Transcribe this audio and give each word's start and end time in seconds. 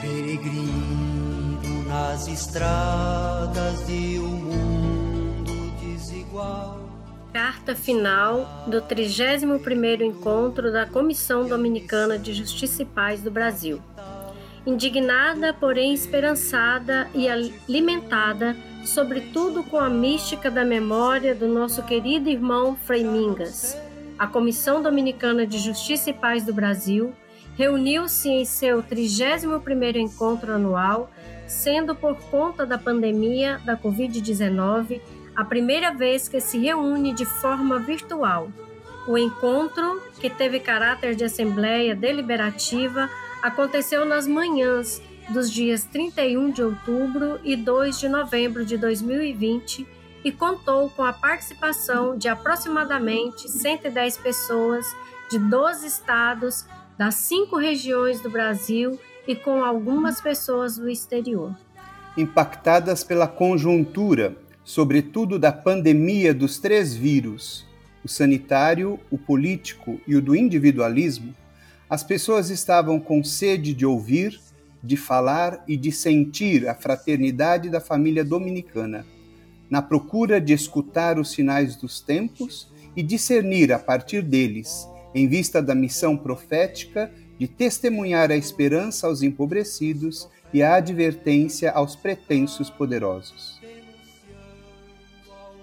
Peregrino 0.00 1.84
nas 1.88 2.28
estradas 2.28 3.84
de 3.84 4.20
um 4.20 4.28
mundo 4.28 5.72
desigual. 5.80 6.78
Carta 7.32 7.74
final 7.74 8.64
do 8.68 8.80
31º 8.80 10.02
Encontro 10.02 10.70
da 10.72 10.86
Comissão 10.86 11.48
Dominicana 11.48 12.16
de 12.16 12.32
Justiça 12.32 12.82
e 12.82 12.84
Paz 12.84 13.22
do 13.22 13.30
Brasil. 13.30 13.82
Indignada, 14.64 15.52
porém 15.52 15.92
esperançada 15.92 17.08
e 17.12 17.28
alimentada, 17.28 18.56
sobretudo 18.84 19.64
com 19.64 19.78
a 19.78 19.90
mística 19.90 20.48
da 20.48 20.64
memória 20.64 21.34
do 21.34 21.48
nosso 21.48 21.82
querido 21.82 22.28
irmão 22.28 22.76
Frei 22.76 23.02
Mingas, 23.02 23.76
a 24.16 24.28
Comissão 24.28 24.80
Dominicana 24.80 25.44
de 25.44 25.58
Justiça 25.58 26.10
e 26.10 26.12
Paz 26.12 26.44
do 26.44 26.52
Brasil 26.52 27.12
reuniu-se 27.58 28.28
em 28.28 28.44
seu 28.44 28.84
31º 28.84 29.96
encontro 29.96 30.54
anual, 30.54 31.10
sendo 31.48 31.92
por 31.92 32.16
conta 32.30 32.64
da 32.64 32.78
pandemia 32.78 33.60
da 33.64 33.76
Covid-19 33.76 35.00
a 35.34 35.44
primeira 35.44 35.92
vez 35.92 36.28
que 36.28 36.40
se 36.40 36.56
reúne 36.56 37.12
de 37.12 37.24
forma 37.24 37.80
virtual. 37.80 38.48
O 39.08 39.18
encontro, 39.18 40.00
que 40.20 40.30
teve 40.30 40.60
caráter 40.60 41.16
de 41.16 41.24
assembleia 41.24 41.96
deliberativa, 41.96 43.10
aconteceu 43.42 44.04
nas 44.04 44.26
manhãs 44.26 45.02
dos 45.30 45.50
dias 45.50 45.82
31 45.84 46.50
de 46.52 46.62
outubro 46.62 47.40
e 47.42 47.56
2 47.56 47.98
de 47.98 48.08
novembro 48.08 48.64
de 48.64 48.76
2020 48.76 49.86
e 50.24 50.30
contou 50.30 50.90
com 50.90 51.02
a 51.02 51.12
participação 51.12 52.16
de 52.16 52.28
aproximadamente 52.28 53.48
110 53.48 54.16
pessoas 54.18 54.86
de 55.30 55.38
12 55.38 55.86
estados 55.86 56.64
das 56.98 57.14
cinco 57.14 57.56
regiões 57.56 58.20
do 58.20 58.28
Brasil 58.28 58.98
e 59.26 59.36
com 59.36 59.62
algumas 59.62 60.20
pessoas 60.20 60.76
do 60.76 60.90
exterior. 60.90 61.56
Impactadas 62.16 63.04
pela 63.04 63.28
conjuntura, 63.28 64.36
sobretudo 64.64 65.38
da 65.38 65.52
pandemia 65.52 66.34
dos 66.34 66.58
três 66.58 66.92
vírus, 66.92 67.64
o 68.04 68.08
sanitário, 68.08 68.98
o 69.12 69.16
político 69.16 70.00
e 70.08 70.16
o 70.16 70.20
do 70.20 70.34
individualismo, 70.34 71.32
as 71.88 72.02
pessoas 72.02 72.50
estavam 72.50 72.98
com 72.98 73.22
sede 73.22 73.72
de 73.72 73.86
ouvir, 73.86 74.40
de 74.82 74.96
falar 74.96 75.62
e 75.68 75.76
de 75.76 75.92
sentir 75.92 76.68
a 76.68 76.74
fraternidade 76.74 77.70
da 77.70 77.80
família 77.80 78.24
dominicana, 78.24 79.06
na 79.70 79.80
procura 79.80 80.40
de 80.40 80.52
escutar 80.52 81.16
os 81.16 81.30
sinais 81.30 81.76
dos 81.76 82.00
tempos 82.00 82.68
e 82.96 83.02
discernir 83.04 83.72
a 83.72 83.78
partir 83.78 84.20
deles 84.22 84.88
em 85.14 85.28
vista 85.28 85.62
da 85.62 85.74
missão 85.74 86.16
profética 86.16 87.10
de 87.38 87.46
testemunhar 87.46 88.30
a 88.30 88.36
esperança 88.36 89.06
aos 89.06 89.22
empobrecidos 89.22 90.28
e 90.52 90.62
a 90.62 90.74
advertência 90.74 91.70
aos 91.70 91.94
pretensos 91.94 92.68
poderosos. 92.70 93.60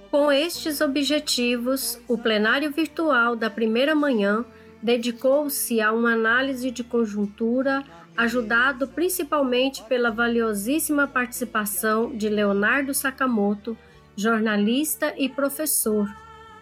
Com 0.10 0.32
estes 0.32 0.80
objetivos, 0.80 2.00
o 2.08 2.18
plenário 2.18 2.72
virtual 2.72 3.36
da 3.36 3.50
primeira 3.50 3.94
manhã 3.94 4.46
dedicou-se 4.82 5.82
a 5.82 5.92
uma 5.92 6.14
análise 6.14 6.72
de 6.72 6.84
conjuntura, 6.84 7.84
ajudado 8.16 8.88
principalmente 8.88 9.84
pela 9.84 10.12
valiosíssima 10.12 11.06
participação 11.06 12.16
de 12.16 12.30
Leonardo 12.30 12.94
Sakamoto, 12.94 13.78
jornalista 14.16 15.14
e 15.18 15.28
professor, 15.28 16.08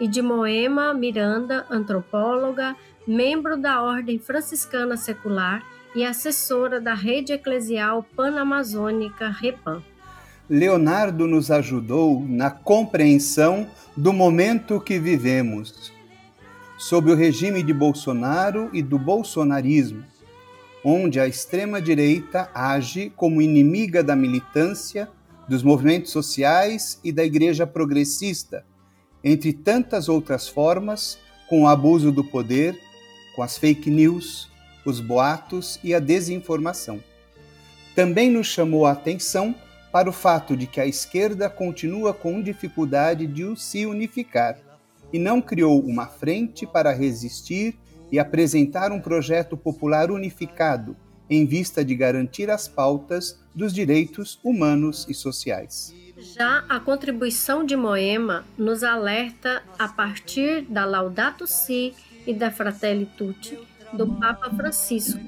e 0.04 0.08
de 0.08 0.22
Moema 0.22 0.94
Miranda, 0.94 1.66
antropóloga, 1.70 2.76
membro 3.08 3.56
da 3.56 3.82
Ordem 3.82 4.20
Franciscana 4.20 4.98
Secular 4.98 5.64
e 5.96 6.04
assessora 6.04 6.82
da 6.82 6.94
Rede 6.94 7.32
Eclesial 7.32 8.06
Panamazônica 8.14 9.30
REPAM. 9.30 9.82
Leonardo 10.50 11.26
nos 11.26 11.50
ajudou 11.50 12.22
na 12.28 12.52
compreensão 12.52 13.66
do 13.96 14.12
momento 14.12 14.82
que 14.82 15.00
vivemos, 15.00 15.94
sob 16.78 17.10
o 17.10 17.16
regime 17.16 17.64
de 17.64 17.74
Bolsonaro 17.74 18.70
e 18.74 18.82
do 18.82 19.00
bolsonarismo, 19.00 20.04
onde 20.84 21.18
a 21.18 21.26
extrema-direita 21.26 22.50
age 22.54 23.10
como 23.16 23.42
inimiga 23.42 24.04
da 24.04 24.18
militância, 24.18 25.08
dos 25.48 25.64
movimentos 25.64 26.12
sociais 26.12 27.00
e 27.06 27.10
da 27.10 27.24
igreja 27.24 27.66
progressista 27.66 28.66
entre 29.24 29.54
tantas 29.54 30.10
outras 30.10 30.48
formas, 30.48 31.18
com 31.48 31.64
o 31.64 31.68
abuso 31.68 32.12
do 32.12 32.24
poder, 32.24 32.80
com 33.36 33.42
as 33.42 33.58
fake 33.58 33.90
news, 33.90 34.50
os 34.86 35.00
boatos 35.00 35.80
e 35.84 35.94
a 35.94 36.00
desinformação. 36.00 37.02
Também 37.96 38.30
nos 38.30 38.48
chamou 38.48 38.86
a 38.86 38.92
atenção 38.92 39.56
para 39.92 40.10
o 40.10 40.14
fato 40.14 40.58
de 40.58 40.66
que 40.66 40.82
a 40.82 40.88
esquerda 40.88 41.50
continua 41.50 42.14
com 42.14 42.42
dificuldade 42.42 43.28
de 43.28 43.56
se 43.56 43.86
unificar 43.86 44.58
e 45.12 45.20
não 45.20 45.40
criou 45.40 45.80
uma 45.80 46.08
frente 46.08 46.66
para 46.66 46.92
resistir 46.92 47.78
e 48.12 48.18
apresentar 48.18 48.92
um 48.92 49.00
projeto 49.00 49.56
popular 49.56 50.10
unificado 50.10 50.98
em 51.30 51.46
vista 51.46 51.86
de 51.86 51.96
garantir 51.96 52.50
as 52.50 52.68
pautas 52.68 53.40
dos 53.56 53.74
direitos 53.74 54.40
humanos 54.44 55.06
e 55.08 55.14
sociais. 55.14 55.94
Já 56.24 56.64
a 56.70 56.80
contribuição 56.80 57.66
de 57.66 57.76
Moema 57.76 58.46
nos 58.58 58.82
alerta 58.82 59.62
a 59.78 59.90
partir 59.90 60.62
da 60.62 60.86
Laudato 60.86 61.46
Si 61.46 61.94
e 62.26 62.34
da 62.34 62.50
Fratelli 62.50 63.06
Tutti 63.06 63.60
do 63.92 64.08
Papa 64.08 64.50
Francisco 64.52 65.20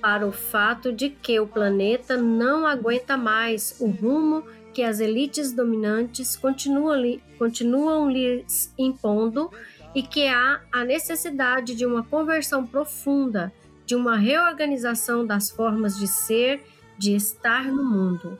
para 0.00 0.24
o 0.24 0.30
fato 0.30 0.92
de 0.92 1.10
que 1.10 1.40
o 1.40 1.48
planeta 1.48 2.16
não 2.16 2.64
aguenta 2.64 3.16
mais 3.16 3.76
o 3.80 3.88
rumo 3.88 4.44
que 4.72 4.84
as 4.84 5.00
elites 5.00 5.52
dominantes 5.52 6.36
continuam, 6.36 7.18
continuam 7.36 8.08
lhes 8.08 8.72
impondo 8.78 9.50
e 9.96 10.02
que 10.02 10.28
há 10.28 10.60
a 10.70 10.84
necessidade 10.84 11.74
de 11.74 11.84
uma 11.84 12.04
conversão 12.04 12.64
profunda, 12.64 13.52
de 13.84 13.96
uma 13.96 14.16
reorganização 14.16 15.26
das 15.26 15.50
formas 15.50 15.98
de 15.98 16.06
ser, 16.06 16.64
de 16.96 17.16
estar 17.16 17.64
no 17.64 17.82
mundo. 17.82 18.38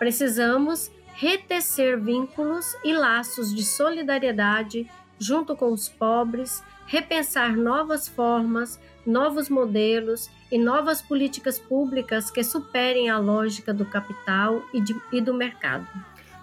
Precisamos 0.00 0.90
retecer 1.14 2.00
vínculos 2.00 2.76
e 2.84 2.92
laços 2.92 3.54
de 3.54 3.64
solidariedade 3.64 4.90
junto 5.18 5.54
com 5.56 5.72
os 5.72 5.88
pobres, 5.88 6.62
repensar 6.86 7.56
novas 7.56 8.08
formas, 8.08 8.80
novos 9.06 9.48
modelos 9.48 10.28
e 10.50 10.58
novas 10.58 11.00
políticas 11.00 11.58
públicas 11.58 12.30
que 12.30 12.42
superem 12.42 13.08
a 13.08 13.18
lógica 13.18 13.72
do 13.72 13.86
capital 13.86 14.62
e, 14.72 14.80
de, 14.80 14.94
e 15.12 15.20
do 15.20 15.32
mercado. 15.32 15.86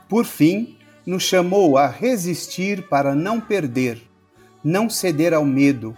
Por 0.07 0.25
fim, 0.25 0.77
nos 1.05 1.23
chamou 1.23 1.77
a 1.77 1.87
resistir 1.87 2.87
para 2.87 3.13
não 3.13 3.41
perder, 3.41 4.01
não 4.63 4.89
ceder 4.89 5.33
ao 5.33 5.43
medo, 5.43 5.95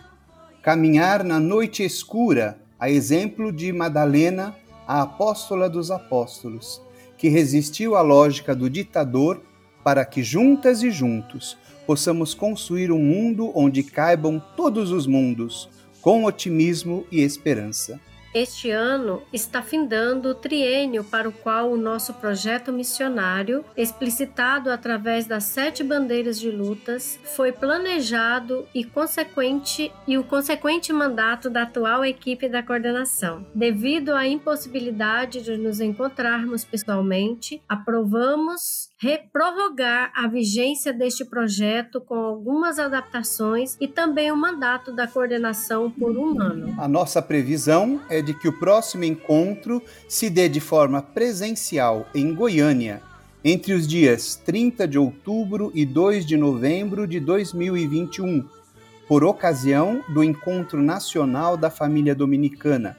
caminhar 0.64 1.24
na 1.24 1.40
noite 1.40 1.84
escura, 1.84 2.60
a 2.80 2.90
exemplo 2.90 3.52
de 3.52 3.72
Madalena, 3.72 4.56
a 4.88 5.04
apóstola 5.04 5.70
dos 5.70 5.92
apóstolos 5.92 6.82
que 7.24 7.30
resistiu 7.30 7.96
à 7.96 8.02
lógica 8.02 8.54
do 8.54 8.70
ditador 8.70 9.42
para 9.82 10.04
que 10.04 10.22
juntas 10.22 10.84
e 10.84 10.92
juntos 10.92 11.58
possamos 11.88 12.34
construir 12.34 12.92
um 12.92 13.00
mundo 13.00 13.50
onde 13.56 13.82
caibam 13.82 14.44
todos 14.58 14.92
os 14.92 15.08
mundos, 15.08 15.70
com 16.02 16.26
otimismo 16.26 17.06
e 17.10 17.22
esperança. 17.22 17.98
Este 18.34 18.72
ano 18.72 19.22
está 19.32 19.62
findando 19.62 20.30
o 20.30 20.34
triênio 20.34 21.04
para 21.04 21.30
o 21.30 21.32
qual 21.32 21.72
o 21.72 21.78
nosso 21.78 22.16
projeto 22.16 22.74
missionário, 22.74 23.64
explicitado 23.78 24.72
através 24.72 25.28
das 25.28 25.44
sete 25.44 25.84
bandeiras 25.84 26.40
de 26.40 26.50
lutas, 26.50 27.20
foi 27.36 27.52
planejado 27.52 28.68
e 28.74 28.84
consequente 28.84 29.92
e 30.08 30.18
o 30.18 30.24
consequente 30.24 30.92
mandato 30.92 31.48
da 31.48 31.62
atual 31.62 32.04
equipe 32.04 32.50
da 32.50 32.64
coordenação. 32.64 33.46
Devido 33.54 34.16
à 34.16 34.26
impossibilidade 34.26 35.44
de 35.44 35.56
nos 35.56 35.80
encontrarmos 35.80 36.66
pessoalmente, 36.66 37.62
aprovamos 37.70 38.90
reprorrogar 38.98 40.12
a 40.16 40.28
vigência 40.28 40.92
deste 40.92 41.24
projeto 41.24 42.02
com 42.02 42.16
algumas 42.16 42.80
adaptações 42.80 43.78
e 43.80 43.88
também 43.88 44.32
o 44.32 44.36
mandato 44.36 44.92
da 44.92 45.06
coordenação 45.06 45.92
por 45.92 46.18
um 46.18 46.42
ano. 46.42 46.74
A 46.80 46.88
nossa 46.88 47.22
previsão 47.22 48.02
é 48.10 48.23
de 48.24 48.34
que 48.34 48.48
o 48.48 48.54
próximo 48.54 49.04
encontro 49.04 49.82
se 50.08 50.30
dê 50.30 50.50
de 50.50 50.60
forma 50.60 51.02
presencial 51.02 52.08
em 52.16 52.34
Goiânia, 52.34 53.02
entre 53.44 53.74
os 53.74 53.86
dias 53.86 54.36
30 54.36 54.88
de 54.88 54.98
outubro 54.98 55.72
e 55.76 55.86
2 55.86 56.26
de 56.26 56.38
novembro 56.38 57.06
de 57.06 57.20
2021, 57.20 58.48
por 59.08 59.24
ocasião 59.24 60.02
do 60.10 60.24
Encontro 60.24 60.82
Nacional 60.82 61.58
da 61.58 61.70
Família 61.70 62.16
Dominicana, 62.16 62.98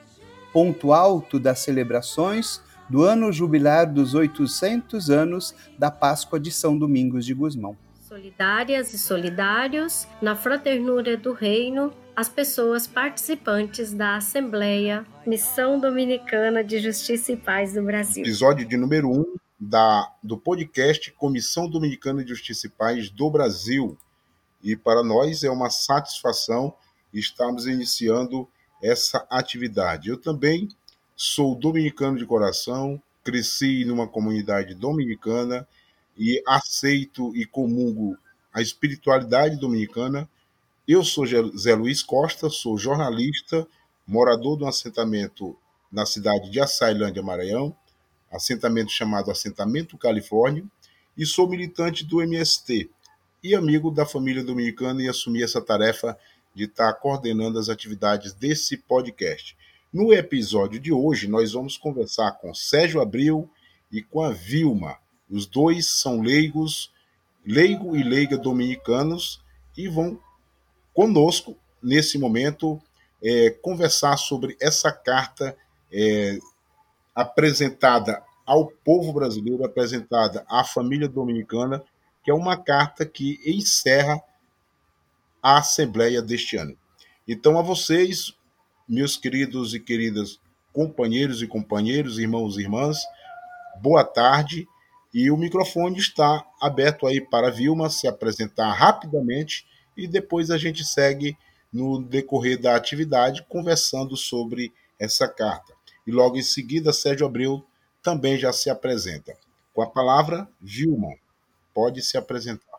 ponto 0.53 0.93
alto 0.93 1.41
das 1.41 1.61
celebrações 1.61 2.61
do 2.89 3.03
ano 3.03 3.33
jubilar 3.33 3.91
dos 3.91 4.15
800 4.15 5.11
anos 5.11 5.55
da 5.79 5.91
Páscoa 5.91 6.39
de 6.39 6.51
São 6.51 6.77
Domingos 6.77 7.25
de 7.25 7.33
Gusmão. 7.33 7.77
Solidárias 8.07 8.93
e 8.93 8.99
solidários, 8.99 10.07
na 10.21 10.37
fraternura 10.37 11.17
do 11.17 11.33
reino, 11.33 11.93
as 12.17 12.29
pessoas 12.29 12.87
participantes 12.87 13.93
da 13.93 14.17
Assembleia 14.17 15.05
Missão 15.27 15.81
Dominicana 15.81 16.63
de 16.63 16.79
Justiça 16.79 17.33
e 17.33 17.37
Paz 17.37 17.75
do 17.75 17.83
Brasil. 17.83 18.23
Episódio 18.23 18.67
de 18.67 18.77
número 18.77 19.11
1 19.11 19.21
um 19.21 19.37
da, 19.59 20.13
do 20.23 20.39
podcast 20.39 21.11
Comissão 21.13 21.69
Dominicana 21.69 22.23
de 22.23 22.29
Justiça 22.31 22.69
e 22.69 22.71
Paz 22.71 23.11
do 23.11 23.29
Brasil. 23.29 23.99
E 24.63 24.77
para 24.77 25.03
nós 25.03 25.43
é 25.43 25.51
uma 25.51 25.71
satisfação 25.71 26.73
estarmos 27.13 27.67
iniciando 27.67 28.49
essa 28.81 29.27
atividade. 29.29 30.09
Eu 30.09 30.17
também 30.17 30.69
sou 31.17 31.57
dominicano 31.57 32.17
de 32.17 32.27
coração, 32.27 33.01
cresci 33.25 33.85
numa 33.85 34.07
comunidade 34.07 34.75
dominicana 34.75 35.67
e 36.17 36.41
aceito 36.47 37.35
e 37.35 37.45
comungo 37.45 38.17
a 38.53 38.63
espiritualidade 38.63 39.57
dominicana 39.57 40.29
eu 40.87 41.03
sou 41.03 41.25
Zé 41.27 41.75
Luiz 41.75 42.03
Costa, 42.03 42.51
sou 42.51 42.77
jornalista, 42.77 43.67
morador 44.07 44.59
de 44.59 44.65
um 44.65 44.69
assentamento 44.69 45.57
na 45.91 46.05
cidade 46.05 46.51
de 46.51 46.61
Açailândia, 46.61 47.23
Maranhão, 47.23 47.75
assentamento 48.31 48.91
chamado 48.91 49.31
Assentamento 49.31 49.97
Califórnia, 49.97 50.65
e 51.17 51.25
sou 51.25 51.49
militante 51.49 52.05
do 52.05 52.21
MST 52.21 52.91
e 53.43 53.55
amigo 53.55 53.91
da 53.91 54.05
família 54.05 54.43
dominicana 54.43 55.03
e 55.03 55.09
assumi 55.09 55.43
essa 55.43 55.61
tarefa 55.61 56.19
de 56.55 56.65
estar 56.65 56.93
coordenando 56.95 57.59
as 57.59 57.69
atividades 57.69 58.35
desse 58.35 58.77
podcast. 58.77 59.57
No 59.93 60.13
episódio 60.13 60.79
de 60.81 60.93
hoje, 60.93 61.29
nós 61.29 61.53
vamos 61.53 61.77
conversar 61.77 62.33
com 62.33 62.53
Sérgio 62.53 63.01
Abril 63.01 63.49
e 63.91 64.03
com 64.03 64.23
a 64.23 64.31
Vilma. 64.31 64.99
Os 65.31 65.47
dois 65.47 65.89
são 65.89 66.21
leigos, 66.21 66.93
leigo 67.47 67.97
e 67.97 68.03
leiga 68.03 68.37
dominicanos, 68.37 69.41
e 69.77 69.89
vão 69.89 70.19
conosco 70.95 71.57
nesse 71.83 72.17
momento 72.17 72.81
é, 73.23 73.51
conversar 73.51 74.17
sobre 74.17 74.57
essa 74.61 74.93
carta 74.93 75.57
é, 75.93 76.39
apresentada 77.15 78.23
ao 78.47 78.67
povo 78.67 79.13
brasileiro, 79.13 79.65
apresentada 79.65 80.45
à 80.49 80.63
família 80.65 81.09
dominicana, 81.09 81.83
que 82.23 82.31
é 82.31 82.35
uma 82.35 82.57
carta 82.57 83.05
que 83.05 83.41
encerra 83.45 84.23
a 85.43 85.59
Assembleia 85.59 86.23
deste 86.23 86.57
ano. 86.57 86.77
Então, 87.27 87.59
a 87.59 87.63
vocês, 87.63 88.35
meus 88.89 89.17
queridos 89.17 89.75
e 89.75 89.81
queridas 89.81 90.39
companheiros 90.73 91.41
e 91.43 91.47
companheiros, 91.47 92.19
irmãos 92.19 92.57
e 92.57 92.63
irmãs, 92.63 92.99
boa 93.81 94.05
tarde. 94.05 94.67
E 95.13 95.31
o 95.31 95.37
microfone 95.37 95.99
está 95.99 96.45
aberto 96.61 97.07
aí 97.07 97.21
para 97.21 97.49
a 97.49 97.51
Vilma 97.51 97.89
se 97.89 98.09
apresentar 98.09 98.73
rapidamente 98.73 99.65
e 99.97 100.07
depois 100.07 100.51
a 100.51 100.59
gente 100.59 100.85
segue 100.85 101.37
no 101.73 102.03
decorrer 102.03 102.61
da 102.61 102.77
atividade 102.77 103.45
conversando 103.49 104.17
sobre 104.17 104.73
essa 104.99 105.27
carta. 105.27 105.75
E 106.07 106.13
logo 106.13 106.37
em 106.37 106.43
seguida, 106.43 106.93
Sérgio 106.93 107.27
Abreu 107.27 107.65
também 108.03 108.39
já 108.39 108.53
se 108.53 108.71
apresenta. 108.71 109.37
Com 109.73 109.83
a 109.83 109.91
palavra, 109.91 110.49
Vilma, 110.61 111.09
pode 111.73 112.03
se 112.03 112.17
apresentar. 112.17 112.79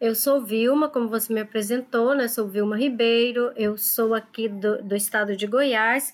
Eu 0.00 0.14
sou 0.14 0.42
Vilma, 0.42 0.88
como 0.88 1.08
você 1.08 1.32
me 1.32 1.40
apresentou, 1.40 2.14
né? 2.14 2.26
Sou 2.26 2.48
Vilma 2.48 2.76
Ribeiro, 2.76 3.52
eu 3.56 3.76
sou 3.76 4.14
aqui 4.14 4.48
do, 4.48 4.82
do 4.82 4.96
estado 4.96 5.36
de 5.36 5.46
Goiás 5.46 6.12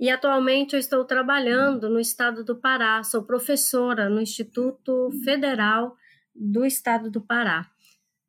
e 0.00 0.08
atualmente 0.08 0.74
eu 0.74 0.78
estou 0.78 1.04
trabalhando 1.04 1.90
no 1.90 1.98
estado 1.98 2.44
do 2.44 2.56
Pará, 2.56 3.02
sou 3.02 3.22
professora 3.22 4.08
no 4.08 4.20
Instituto 4.20 5.10
Federal 5.24 5.96
do 6.34 6.64
Estado 6.64 7.10
do 7.10 7.20
Pará. 7.20 7.68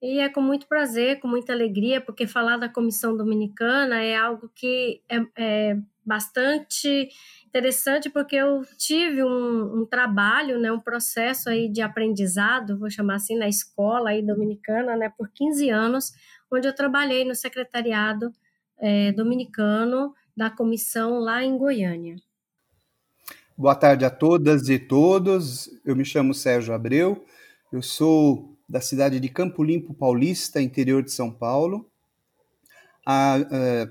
E 0.02 0.20
é 0.20 0.30
com 0.30 0.42
muito 0.42 0.66
prazer, 0.68 1.20
com 1.20 1.28
muita 1.28 1.52
alegria, 1.52 2.00
porque 2.00 2.26
falar 2.26 2.58
da 2.58 2.70
Comissão 2.70 3.18
Dominicana 3.18 4.02
é 4.02 4.16
algo 4.16 4.50
que 4.56 5.02
é, 5.10 5.20
é 5.36 5.78
bastante 6.06 7.10
interessante, 7.46 8.10
porque 8.10 8.36
eu 8.36 8.64
tive 8.78 9.24
um, 9.24 9.82
um, 9.82 9.86
trabalho, 9.86 10.60
né, 10.60 10.72
um 10.72 10.80
processo 10.80 11.50
aí 11.50 11.68
de 11.68 11.82
aprendizado, 11.82 12.80
vou 12.80 12.90
chamar 12.90 13.16
assim, 13.16 13.38
na 13.38 13.48
escola 13.48 14.12
aí 14.12 14.26
dominicana, 14.26 14.96
né, 14.96 15.12
por 15.18 15.30
15 15.30 15.70
anos, 15.70 16.14
onde 16.50 16.68
eu 16.68 16.74
trabalhei 16.74 17.26
no 17.26 17.36
secretariado 17.36 18.32
é, 18.78 19.12
dominicano 19.12 20.14
da 20.36 20.50
comissão 20.50 21.20
lá 21.20 21.44
em 21.44 21.58
Goiânia. 21.58 22.16
Boa 23.58 23.76
tarde 23.76 24.06
a 24.06 24.10
todas 24.10 24.70
e 24.70 24.80
todos. 24.80 25.70
Eu 25.84 25.94
me 25.94 26.06
chamo 26.06 26.34
Sérgio 26.34 26.74
Abreu. 26.74 27.26
Eu 27.74 27.82
sou 27.82 28.49
da 28.70 28.80
cidade 28.80 29.20
de 29.20 29.28
Campo 29.28 29.64
Limpo 29.64 29.96
Paulista, 29.96 30.62
interior 30.62 31.02
de 31.02 31.12
São 31.12 31.32
Paulo. 31.32 31.90
A, 33.04 33.38
é, 33.52 33.90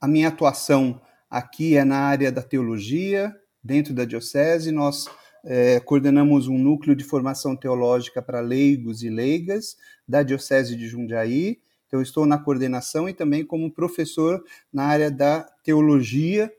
a 0.00 0.08
minha 0.08 0.26
atuação 0.26 1.00
aqui 1.30 1.76
é 1.76 1.84
na 1.84 1.98
área 1.98 2.32
da 2.32 2.42
teologia, 2.42 3.32
dentro 3.62 3.94
da 3.94 4.04
Diocese. 4.04 4.72
Nós 4.72 5.08
é, 5.44 5.78
coordenamos 5.78 6.48
um 6.48 6.58
núcleo 6.58 6.96
de 6.96 7.04
formação 7.04 7.54
teológica 7.54 8.20
para 8.20 8.40
leigos 8.40 9.04
e 9.04 9.08
leigas 9.08 9.76
da 10.06 10.24
Diocese 10.24 10.74
de 10.74 10.88
Jundiaí. 10.88 11.60
Então, 11.86 12.02
estou 12.02 12.26
na 12.26 12.38
coordenação 12.38 13.08
e 13.08 13.12
também 13.12 13.44
como 13.44 13.70
professor 13.70 14.42
na 14.72 14.84
área 14.84 15.10
da 15.10 15.42
teologia, 15.62 16.52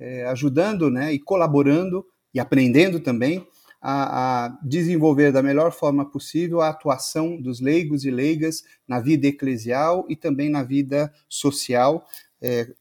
é, 0.00 0.26
ajudando 0.26 0.90
né, 0.90 1.12
e 1.12 1.18
colaborando 1.20 2.04
e 2.34 2.40
aprendendo 2.40 2.98
também 2.98 3.46
a, 3.80 4.46
a, 4.46 4.58
desenvolver 4.62 5.32
da 5.32 5.42
melhor 5.42 5.72
forma 5.72 6.04
possível 6.04 6.60
a 6.60 6.68
atuação 6.68 7.40
dos 7.40 7.60
leigos 7.60 8.04
e 8.04 8.10
leigas 8.10 8.64
na 8.86 9.00
vida 9.00 9.26
eclesial 9.26 10.04
e 10.08 10.16
também 10.16 10.48
na 10.48 10.62
vida 10.62 11.12
social, 11.28 12.06
é, 12.40 12.72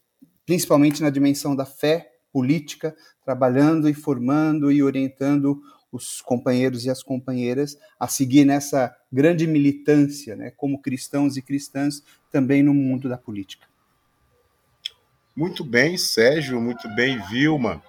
principalmente 0.46 1.02
na 1.02 1.10
dimensão 1.10 1.56
da 1.56 1.66
fé 1.66 2.12
política, 2.32 2.96
trabalhando 3.24 3.90
e 3.90 3.94
formando 3.94 4.72
e 4.72 4.82
orientando 4.82 5.62
os 5.92 6.22
companheiros 6.22 6.86
e 6.86 6.90
as 6.90 7.02
companheiras 7.02 7.78
a 8.00 8.08
seguir 8.08 8.46
nessa 8.46 8.96
grande 9.12 9.48
militância, 9.48 10.36
né, 10.36 10.52
como 10.52 10.82
cristãos 10.82 11.38
e 11.38 11.42
cristãs, 11.42 12.04
também 12.32 12.62
no 12.62 12.74
mundo 12.74 13.08
da 13.08 13.18
política. 13.18 13.68
Muito 15.36 15.64
bem, 15.64 15.98
Sérgio, 15.98 16.60
muito 16.60 16.88
bem, 16.96 17.22
Vilma. 17.30 17.82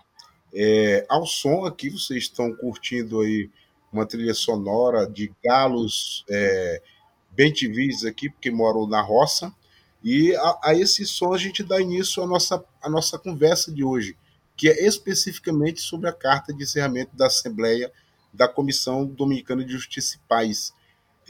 É, 0.60 1.06
ao 1.08 1.24
som 1.24 1.64
aqui, 1.66 1.88
vocês 1.88 2.24
estão 2.24 2.52
curtindo 2.52 3.20
aí 3.20 3.48
uma 3.92 4.04
trilha 4.04 4.34
sonora 4.34 5.08
de 5.08 5.30
galos 5.44 6.24
é, 6.28 6.82
bem 7.30 7.52
TVs 7.52 8.04
aqui, 8.04 8.28
porque 8.28 8.50
moram 8.50 8.84
na 8.84 9.00
roça. 9.00 9.54
E 10.02 10.34
a, 10.34 10.58
a, 10.64 10.74
esse 10.74 11.06
som 11.06 11.32
a 11.32 11.38
gente 11.38 11.62
dá 11.62 11.80
início 11.80 12.20
à 12.24 12.26
nossa, 12.26 12.64
à 12.82 12.90
nossa 12.90 13.16
conversa 13.16 13.70
de 13.70 13.84
hoje, 13.84 14.16
que 14.56 14.68
é 14.68 14.84
especificamente 14.84 15.80
sobre 15.80 16.08
a 16.08 16.12
carta 16.12 16.52
de 16.52 16.64
encerramento 16.64 17.14
da 17.14 17.28
Assembleia 17.28 17.92
da 18.34 18.48
Comissão 18.48 19.06
Dominicana 19.06 19.64
de 19.64 19.70
Justiça 19.70 20.16
e 20.16 20.28
Paz. 20.28 20.74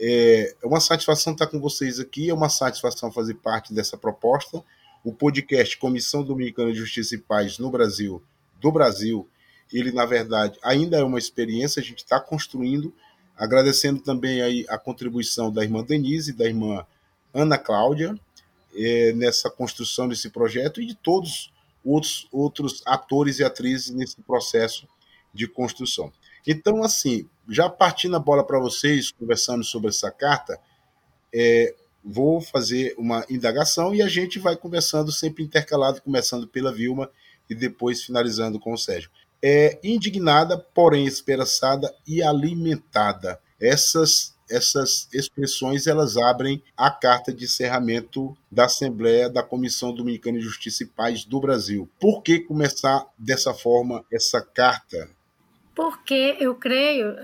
É, 0.01 0.55
é 0.59 0.65
uma 0.65 0.79
satisfação 0.79 1.33
estar 1.33 1.45
com 1.45 1.59
vocês 1.59 1.99
aqui, 1.99 2.31
é 2.31 2.33
uma 2.33 2.49
satisfação 2.49 3.11
fazer 3.11 3.35
parte 3.35 3.75
dessa 3.75 3.95
proposta. 3.95 4.63
O 5.03 5.13
podcast 5.13 5.77
Comissão 5.77 6.23
Dominicana 6.23 6.71
de 6.71 6.79
Justiça 6.79 7.13
e 7.13 7.19
Paz 7.19 7.59
no 7.59 7.69
Brasil 7.69 8.23
do 8.59 8.71
Brasil, 8.71 9.27
ele, 9.71 9.91
na 9.91 10.05
verdade, 10.05 10.57
ainda 10.63 10.97
é 10.97 11.03
uma 11.03 11.19
experiência, 11.19 11.79
a 11.79 11.83
gente 11.83 11.99
está 11.99 12.19
construindo, 12.19 12.93
agradecendo 13.37 14.01
também 14.01 14.41
aí 14.41 14.65
a 14.67 14.77
contribuição 14.77 15.51
da 15.51 15.63
irmã 15.63 15.83
Denise 15.83 16.33
da 16.33 16.45
irmã 16.45 16.85
Ana 17.33 17.57
Cláudia 17.57 18.19
é, 18.75 19.13
nessa 19.13 19.49
construção 19.49 20.07
desse 20.07 20.29
projeto 20.29 20.81
e 20.81 20.85
de 20.85 20.95
todos 20.95 21.51
outros, 21.83 22.27
outros 22.31 22.81
atores 22.85 23.39
e 23.39 23.43
atrizes 23.43 23.91
nesse 23.91 24.21
processo 24.21 24.87
de 25.33 25.47
construção. 25.47 26.11
Então, 26.45 26.83
assim, 26.83 27.27
já 27.47 27.69
partindo 27.69 28.15
a 28.15 28.19
bola 28.19 28.43
para 28.43 28.59
vocês, 28.59 29.11
conversando 29.11 29.63
sobre 29.63 29.89
essa 29.89 30.11
carta, 30.11 30.59
é, 31.33 31.75
vou 32.03 32.41
fazer 32.41 32.95
uma 32.97 33.25
indagação 33.29 33.93
e 33.93 34.01
a 34.01 34.07
gente 34.07 34.39
vai 34.39 34.55
conversando 34.55 35.11
sempre 35.11 35.43
intercalado, 35.43 36.01
começando 36.01 36.47
pela 36.47 36.73
Vilma 36.73 37.09
e 37.49 37.55
depois 37.55 38.03
finalizando 38.03 38.59
com 38.59 38.73
o 38.73 38.77
Sérgio. 38.77 39.09
É 39.41 39.79
indignada, 39.83 40.57
porém 40.57 41.05
esperançada 41.05 41.93
e 42.05 42.21
alimentada. 42.21 43.39
Essas 43.59 44.37
essas 44.49 45.07
expressões 45.13 45.85
elas 45.85 46.17
abrem 46.17 46.61
a 46.75 46.89
carta 46.89 47.31
de 47.31 47.45
encerramento 47.45 48.35
da 48.51 48.65
Assembleia 48.65 49.29
da 49.29 49.43
Comissão 49.43 49.93
Dominicana 49.93 50.39
de 50.39 50.43
Justiça 50.43 50.83
e 50.83 50.87
Paz 50.87 51.23
do 51.23 51.39
Brasil. 51.39 51.87
Por 51.99 52.23
que 52.23 52.39
começar 52.39 53.05
dessa 53.17 53.53
forma 53.53 54.03
essa 54.11 54.41
carta? 54.41 55.07
Porque 55.75 56.35
eu 56.39 56.55
creio, 56.55 57.15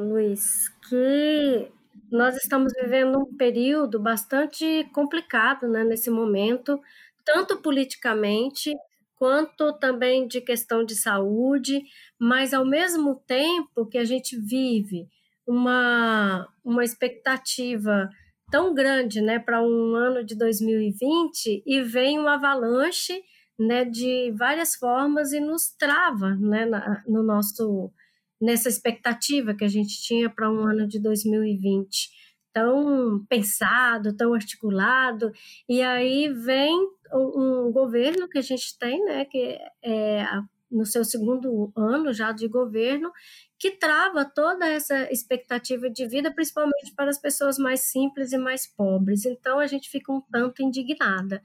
Luiz, 0.00 0.68
que 0.88 1.68
nós 2.10 2.36
estamos 2.36 2.72
vivendo 2.80 3.18
um 3.18 3.36
período 3.36 3.98
bastante 3.98 4.88
complicado 4.92 5.66
né, 5.66 5.82
nesse 5.82 6.10
momento, 6.10 6.80
tanto 7.24 7.56
politicamente 7.56 8.72
quanto 9.16 9.72
também 9.78 10.28
de 10.28 10.40
questão 10.40 10.84
de 10.84 10.94
saúde, 10.94 11.82
mas 12.18 12.54
ao 12.54 12.64
mesmo 12.64 13.16
tempo 13.26 13.86
que 13.86 13.98
a 13.98 14.04
gente 14.04 14.38
vive 14.38 15.08
uma, 15.46 16.48
uma 16.64 16.84
expectativa 16.84 18.08
tão 18.50 18.74
grande, 18.74 19.20
né, 19.20 19.38
para 19.38 19.62
um 19.62 19.94
ano 19.94 20.24
de 20.24 20.36
2020 20.36 21.62
e 21.66 21.82
vem 21.82 22.18
uma 22.18 22.34
avalanche, 22.34 23.20
né, 23.58 23.84
de 23.84 24.32
várias 24.36 24.74
formas 24.74 25.32
e 25.32 25.40
nos 25.40 25.68
trava, 25.76 26.34
né, 26.36 26.66
na, 26.66 27.02
no 27.06 27.22
nosso 27.22 27.90
nessa 28.38 28.68
expectativa 28.68 29.54
que 29.54 29.64
a 29.64 29.68
gente 29.68 30.00
tinha 30.02 30.28
para 30.28 30.50
um 30.50 30.60
ano 30.60 30.86
de 30.86 31.00
2020 31.00 32.10
tão 32.52 33.24
pensado, 33.28 34.16
tão 34.16 34.32
articulado, 34.32 35.30
e 35.68 35.82
aí 35.82 36.28
vem 36.30 36.88
um, 37.12 37.72
governo 37.72 38.28
que 38.28 38.38
a 38.38 38.42
gente 38.42 38.78
tem, 38.78 39.04
né, 39.04 39.24
que 39.24 39.58
é 39.82 40.24
no 40.70 40.84
seu 40.84 41.04
segundo 41.04 41.72
ano 41.76 42.12
já 42.12 42.32
de 42.32 42.48
governo, 42.48 43.12
que 43.58 43.70
trava 43.70 44.24
toda 44.24 44.66
essa 44.66 45.10
expectativa 45.12 45.88
de 45.88 46.06
vida, 46.06 46.32
principalmente 46.32 46.94
para 46.94 47.08
as 47.08 47.20
pessoas 47.20 47.56
mais 47.56 47.80
simples 47.82 48.32
e 48.32 48.38
mais 48.38 48.66
pobres. 48.66 49.24
Então 49.24 49.58
a 49.58 49.66
gente 49.66 49.88
fica 49.88 50.12
um 50.12 50.20
tanto 50.20 50.62
indignada. 50.62 51.40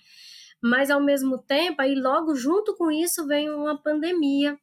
Mas 0.62 0.91
ao 0.91 1.01
mesmo 1.01 1.38
tempo, 1.38 1.82
aí 1.82 1.96
logo 1.96 2.36
junto 2.36 2.75
com 2.75 2.91
isso 2.91 3.25
vem 3.27 3.50
uma 3.50 3.82
pandemia, 3.82 4.58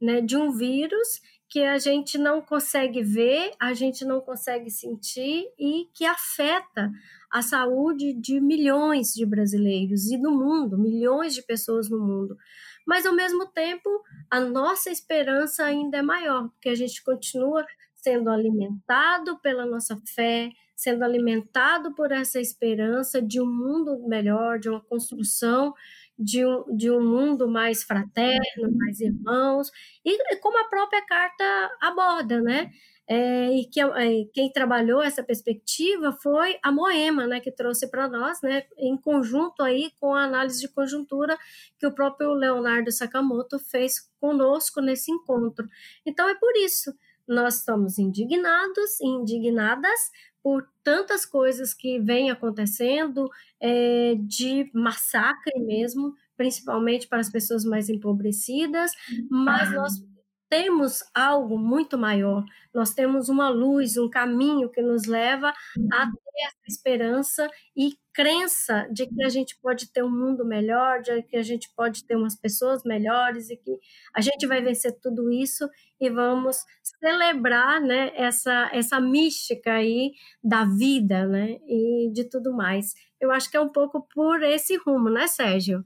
né, 0.00 0.20
de 0.20 0.36
um 0.36 0.50
vírus 0.50 1.20
que 1.52 1.62
a 1.64 1.76
gente 1.76 2.16
não 2.16 2.40
consegue 2.40 3.02
ver, 3.02 3.52
a 3.60 3.74
gente 3.74 4.06
não 4.06 4.22
consegue 4.22 4.70
sentir 4.70 5.44
e 5.58 5.86
que 5.92 6.06
afeta 6.06 6.90
a 7.30 7.42
saúde 7.42 8.14
de 8.14 8.40
milhões 8.40 9.12
de 9.12 9.26
brasileiros 9.26 10.10
e 10.10 10.16
do 10.16 10.30
mundo, 10.30 10.78
milhões 10.78 11.34
de 11.34 11.42
pessoas 11.42 11.90
no 11.90 11.98
mundo. 11.98 12.38
Mas 12.86 13.04
ao 13.04 13.14
mesmo 13.14 13.46
tempo 13.48 13.86
a 14.30 14.40
nossa 14.40 14.90
esperança 14.90 15.62
ainda 15.62 15.98
é 15.98 16.02
maior, 16.02 16.48
porque 16.48 16.70
a 16.70 16.74
gente 16.74 17.04
continua 17.04 17.66
sendo 17.96 18.30
alimentado 18.30 19.38
pela 19.40 19.66
nossa 19.66 20.00
fé, 20.14 20.48
sendo 20.74 21.04
alimentado 21.04 21.94
por 21.94 22.12
essa 22.12 22.40
esperança 22.40 23.20
de 23.20 23.42
um 23.42 23.46
mundo 23.46 24.08
melhor, 24.08 24.58
de 24.58 24.70
uma 24.70 24.80
construção 24.80 25.74
de 26.18 26.44
um, 26.44 26.76
de 26.76 26.90
um 26.90 27.00
mundo 27.00 27.48
mais 27.48 27.82
fraterno, 27.82 28.72
mais 28.76 29.00
irmãos, 29.00 29.70
e 30.04 30.36
como 30.38 30.58
a 30.58 30.68
própria 30.68 31.04
carta 31.06 31.70
aborda, 31.80 32.40
né? 32.40 32.70
É, 33.08 33.52
e 33.52 33.66
que 33.68 33.80
é, 33.80 34.24
quem 34.32 34.50
trabalhou 34.52 35.02
essa 35.02 35.22
perspectiva 35.24 36.12
foi 36.22 36.56
a 36.62 36.70
Moema, 36.70 37.26
né, 37.26 37.40
que 37.40 37.50
trouxe 37.50 37.90
para 37.90 38.08
nós, 38.08 38.40
né, 38.42 38.62
em 38.78 38.96
conjunto 38.96 39.60
aí 39.62 39.90
com 40.00 40.14
a 40.14 40.22
análise 40.22 40.60
de 40.60 40.68
conjuntura 40.68 41.36
que 41.78 41.86
o 41.86 41.92
próprio 41.92 42.32
Leonardo 42.32 42.92
Sakamoto 42.92 43.58
fez 43.58 44.08
conosco 44.20 44.80
nesse 44.80 45.10
encontro. 45.10 45.68
Então 46.06 46.28
é 46.28 46.34
por 46.36 46.56
isso 46.56 46.94
nós 47.32 47.56
estamos 47.56 47.98
indignados 47.98 49.00
e 49.00 49.06
indignadas 49.06 50.10
por 50.42 50.66
tantas 50.82 51.24
coisas 51.24 51.72
que 51.72 52.00
vêm 52.00 52.30
acontecendo, 52.30 53.28
é, 53.60 54.16
de 54.18 54.70
massacre 54.74 55.58
mesmo, 55.60 56.14
principalmente 56.36 57.06
para 57.06 57.20
as 57.20 57.30
pessoas 57.30 57.64
mais 57.64 57.88
empobrecidas, 57.88 58.90
mas 59.30 59.72
nós 59.72 60.11
temos 60.52 61.02
algo 61.14 61.58
muito 61.58 61.96
maior, 61.96 62.44
nós 62.74 62.92
temos 62.92 63.30
uma 63.30 63.48
luz, 63.48 63.96
um 63.96 64.10
caminho 64.10 64.68
que 64.68 64.82
nos 64.82 65.06
leva 65.06 65.48
a 65.48 66.06
ter 66.06 66.46
essa 66.46 66.66
esperança 66.68 67.48
e 67.74 67.94
crença 68.12 68.86
de 68.92 69.06
que 69.06 69.24
a 69.24 69.30
gente 69.30 69.58
pode 69.62 69.90
ter 69.90 70.04
um 70.04 70.10
mundo 70.10 70.44
melhor, 70.44 71.00
de 71.00 71.22
que 71.22 71.38
a 71.38 71.42
gente 71.42 71.70
pode 71.74 72.04
ter 72.04 72.16
umas 72.16 72.36
pessoas 72.36 72.82
melhores 72.84 73.48
e 73.48 73.56
que 73.56 73.78
a 74.14 74.20
gente 74.20 74.46
vai 74.46 74.60
vencer 74.60 74.92
tudo 75.00 75.32
isso 75.32 75.66
e 75.98 76.10
vamos 76.10 76.58
celebrar, 77.00 77.80
né, 77.80 78.12
essa 78.14 78.68
essa 78.74 79.00
mística 79.00 79.72
aí 79.72 80.12
da 80.44 80.64
vida, 80.66 81.26
né, 81.26 81.56
e 81.66 82.10
de 82.12 82.24
tudo 82.28 82.52
mais. 82.52 82.92
Eu 83.18 83.30
acho 83.30 83.50
que 83.50 83.56
é 83.56 83.60
um 83.60 83.72
pouco 83.72 84.06
por 84.14 84.42
esse 84.42 84.76
rumo, 84.76 85.08
né, 85.08 85.26
Sérgio? 85.26 85.82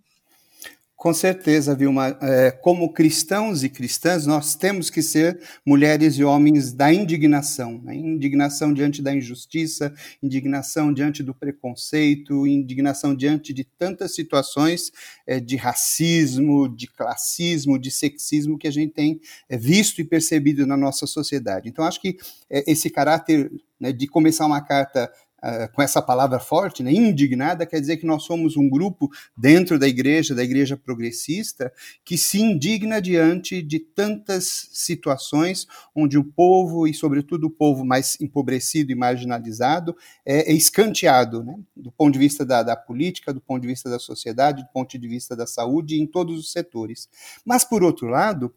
Com 0.96 1.12
certeza, 1.12 1.74
Vilma. 1.74 2.16
É, 2.22 2.50
como 2.50 2.90
cristãos 2.90 3.62
e 3.62 3.68
cristãs, 3.68 4.24
nós 4.24 4.54
temos 4.54 4.88
que 4.88 5.02
ser 5.02 5.38
mulheres 5.64 6.14
e 6.14 6.24
homens 6.24 6.72
da 6.72 6.90
indignação. 6.90 7.82
Né? 7.84 7.94
Indignação 7.96 8.72
diante 8.72 9.02
da 9.02 9.14
injustiça, 9.14 9.94
indignação 10.22 10.90
diante 10.90 11.22
do 11.22 11.34
preconceito, 11.34 12.46
indignação 12.46 13.14
diante 13.14 13.52
de 13.52 13.62
tantas 13.62 14.14
situações 14.14 14.90
é, 15.26 15.38
de 15.38 15.56
racismo, 15.56 16.66
de 16.66 16.86
classismo, 16.86 17.78
de 17.78 17.90
sexismo 17.90 18.56
que 18.56 18.66
a 18.66 18.72
gente 18.72 18.94
tem 18.94 19.20
é, 19.50 19.58
visto 19.58 20.00
e 20.00 20.04
percebido 20.04 20.66
na 20.66 20.78
nossa 20.78 21.06
sociedade. 21.06 21.68
Então, 21.68 21.84
acho 21.84 22.00
que 22.00 22.16
é, 22.48 22.64
esse 22.72 22.88
caráter 22.88 23.52
né, 23.78 23.92
de 23.92 24.06
começar 24.06 24.46
uma 24.46 24.62
carta 24.62 25.12
com 25.72 25.82
essa 25.82 26.00
palavra 26.02 26.38
forte, 26.38 26.82
né, 26.82 26.92
indignada, 26.92 27.66
quer 27.66 27.80
dizer 27.80 27.96
que 27.98 28.06
nós 28.06 28.24
somos 28.24 28.56
um 28.56 28.68
grupo 28.68 29.10
dentro 29.36 29.78
da 29.78 29.86
igreja, 29.86 30.34
da 30.34 30.42
igreja 30.42 30.76
progressista, 30.76 31.72
que 32.04 32.16
se 32.16 32.40
indigna 32.40 33.00
diante 33.00 33.62
de 33.62 33.78
tantas 33.78 34.68
situações 34.72 35.66
onde 35.94 36.18
o 36.18 36.24
povo, 36.24 36.86
e 36.86 36.94
sobretudo 36.94 37.46
o 37.46 37.50
povo 37.50 37.84
mais 37.84 38.16
empobrecido 38.20 38.92
e 38.92 38.94
marginalizado, 38.94 39.96
é, 40.24 40.50
é 40.50 40.54
escanteado, 40.54 41.42
né, 41.42 41.58
do 41.76 41.92
ponto 41.92 42.12
de 42.12 42.18
vista 42.18 42.44
da, 42.44 42.62
da 42.62 42.76
política, 42.76 43.32
do 43.32 43.40
ponto 43.40 43.62
de 43.62 43.68
vista 43.68 43.88
da 43.88 43.98
sociedade, 43.98 44.62
do 44.62 44.68
ponto 44.72 44.98
de 44.98 45.08
vista 45.08 45.36
da 45.36 45.46
saúde, 45.46 46.00
em 46.00 46.06
todos 46.06 46.38
os 46.38 46.52
setores. 46.52 47.08
Mas, 47.44 47.64
por 47.64 47.82
outro 47.82 48.06
lado, 48.08 48.54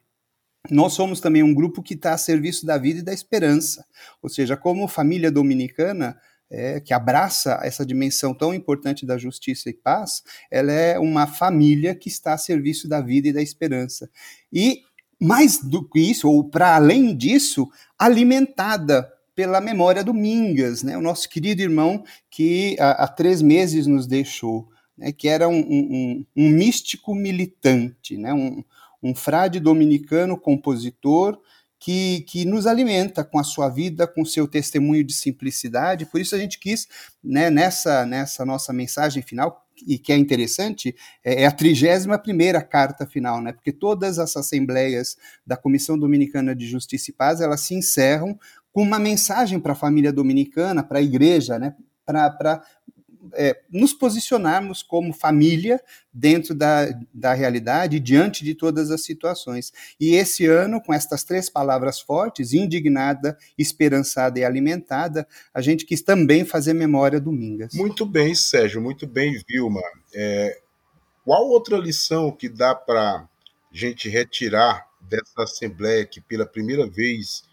nós 0.70 0.94
somos 0.94 1.20
também 1.20 1.42
um 1.42 1.54
grupo 1.54 1.82
que 1.82 1.94
está 1.94 2.14
a 2.14 2.18
serviço 2.18 2.66
da 2.66 2.78
vida 2.78 3.00
e 3.00 3.04
da 3.04 3.14
esperança. 3.14 3.86
Ou 4.22 4.30
seja, 4.30 4.58
como 4.58 4.88
família 4.88 5.32
dominicana, 5.32 6.20
é, 6.50 6.80
que 6.80 6.94
abraça 6.94 7.60
essa 7.64 7.86
dimensão 7.86 8.34
tão 8.34 8.54
importante 8.54 9.06
da 9.06 9.18
justiça 9.18 9.70
e 9.70 9.74
paz, 9.74 10.24
ela 10.50 10.72
é 10.72 10.98
uma 10.98 11.28
família 11.28 11.94
que 11.94 12.10
está 12.10 12.34
a 12.34 12.38
serviço 12.38 12.88
da 12.88 13.02
vida 13.02 13.28
e 13.28 13.34
da 13.34 13.42
esperança. 13.42 14.10
E 14.52 14.82
mais 15.20 15.62
do 15.62 15.88
que 15.88 16.00
isso, 16.00 16.30
ou 16.30 16.44
para 16.50 16.76
além 16.76 17.16
disso, 17.16 17.70
alimentada 17.98 19.12
pela 19.36 19.62
memória 19.62 20.04
do 20.04 20.14
Mingas, 20.14 20.84
né, 20.84 20.98
o 20.98 21.02
nosso 21.02 21.30
querido 21.30 21.62
irmão 21.62 22.04
que 22.30 22.76
há, 22.80 23.04
há 23.04 23.08
três 23.08 23.42
meses 23.42 23.88
nos 23.88 24.08
deixou, 24.08 24.68
né, 24.98 25.12
que 25.12 25.28
era 25.28 25.48
um, 25.48 25.60
um, 25.60 26.26
um 26.36 26.50
místico 26.50 27.14
militante, 27.14 28.18
né, 28.18 28.34
um, 28.34 28.64
um 29.02 29.16
frade 29.16 29.60
dominicano 29.60 30.38
compositor, 30.38 31.40
que, 31.80 32.22
que 32.28 32.46
nos 32.46 32.68
alimenta 32.68 33.24
com 33.24 33.40
a 33.40 33.44
sua 33.44 33.70
vida, 33.70 34.06
com 34.06 34.22
o 34.22 34.26
seu 34.26 34.48
testemunho 34.48 35.04
de 35.04 35.14
simplicidade. 35.14 36.06
Por 36.06 36.20
isso 36.20 36.36
a 36.36 36.38
gente 36.38 36.60
quis, 36.60 36.88
né, 37.24 37.50
nessa, 37.50 38.06
nessa 38.06 38.46
nossa 38.46 38.74
mensagem 38.74 39.24
final, 39.24 39.66
e 39.88 39.98
que 39.98 40.12
é 40.12 40.18
interessante, 40.18 40.94
é, 41.24 41.44
é 41.44 41.46
a 41.46 41.52
31 41.52 42.18
primeira 42.18 42.62
carta 42.62 43.06
final, 43.06 43.42
né? 43.42 43.54
Porque 43.54 43.72
todas 43.72 44.20
as 44.20 44.36
assembleias 44.36 45.16
da 45.48 45.56
Comissão 45.56 45.98
Dominicana 45.98 46.54
de 46.54 46.68
Justiça 46.68 47.12
e 47.12 47.14
Paz, 47.14 47.40
elas 47.40 47.62
se 47.62 47.74
encerram 47.74 48.38
com 48.74 48.82
uma 48.82 49.00
mensagem 49.00 49.58
para 49.58 49.72
a 49.72 49.76
família 49.76 50.12
dominicana, 50.12 50.84
para 50.84 51.00
a 51.00 51.02
igreja, 51.02 51.58
né? 51.58 51.76
Para 52.06 52.62
é, 53.34 53.60
nos 53.72 53.94
posicionarmos 53.94 54.82
como 54.82 55.14
família 55.14 55.82
dentro 56.14 56.54
da, 56.56 56.88
da 57.14 57.34
realidade, 57.34 58.00
diante 58.00 58.44
de 58.44 58.56
todas 58.56 58.92
as 58.92 59.04
situações. 59.04 59.72
E 60.00 60.16
esse 60.16 60.46
ano, 60.46 60.82
com 60.82 60.94
estas 60.94 61.24
três 61.24 61.50
palavras 61.50 62.00
fortes, 62.00 62.54
indignada, 62.54 63.38
esperançada 63.58 64.40
e 64.40 64.44
alimentada, 64.44 65.28
a 65.54 65.62
gente 65.62 65.86
quis 65.86 66.02
também 66.02 66.44
fazer 66.46 66.74
memória 66.74 67.20
do 67.20 67.32
Mingas. 67.32 67.74
Muito 67.74 68.06
bem, 68.06 68.34
Sérgio, 68.36 68.82
muito 68.82 69.06
bem, 69.08 69.42
Vilma. 69.48 69.82
É, 70.14 70.60
qual 71.24 71.48
outra 71.48 71.78
lição 71.78 72.32
que 72.32 72.50
dá 72.50 72.74
para 72.74 73.28
gente 73.72 74.10
retirar 74.10 74.88
dessa 75.02 75.44
assembleia 75.44 76.06
que 76.06 76.20
pela 76.20 76.46
primeira 76.46 76.88
vez 76.88 77.44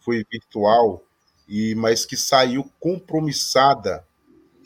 foi 0.00 0.24
virtual 0.30 1.02
e 1.48 1.74
mas 1.74 2.04
que 2.04 2.16
saiu 2.16 2.70
compromissada 2.78 4.04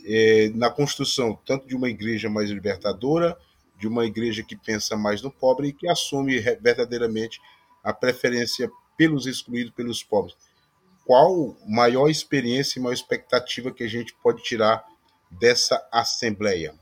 é, 0.07 0.51
na 0.55 0.71
construção 0.71 1.39
tanto 1.45 1.67
de 1.67 1.75
uma 1.75 1.89
igreja 1.89 2.31
mais 2.31 2.49
libertadora, 2.49 3.37
de 3.79 3.89
uma 3.89 4.07
igreja 4.07 4.43
que 4.43 4.57
pensa 4.57 4.97
mais 4.97 5.21
no 5.21 5.31
pobre 5.31 5.69
e 5.69 5.73
que 5.73 5.89
assume 5.89 6.39
verdadeiramente 6.61 7.41
a 7.83 7.93
preferência 7.93 8.71
pelos 8.97 9.27
excluídos, 9.27 9.73
pelos 9.75 10.03
pobres. 10.03 10.37
Qual 11.05 11.57
maior 11.67 12.09
experiência 12.09 12.79
e 12.79 12.83
maior 12.83 12.95
expectativa 12.95 13.71
que 13.71 13.85
a 13.85 13.89
gente 13.89 14.15
pode 14.23 14.43
tirar 14.43 14.85
dessa 15.31 15.87
assembleia? 15.93 16.75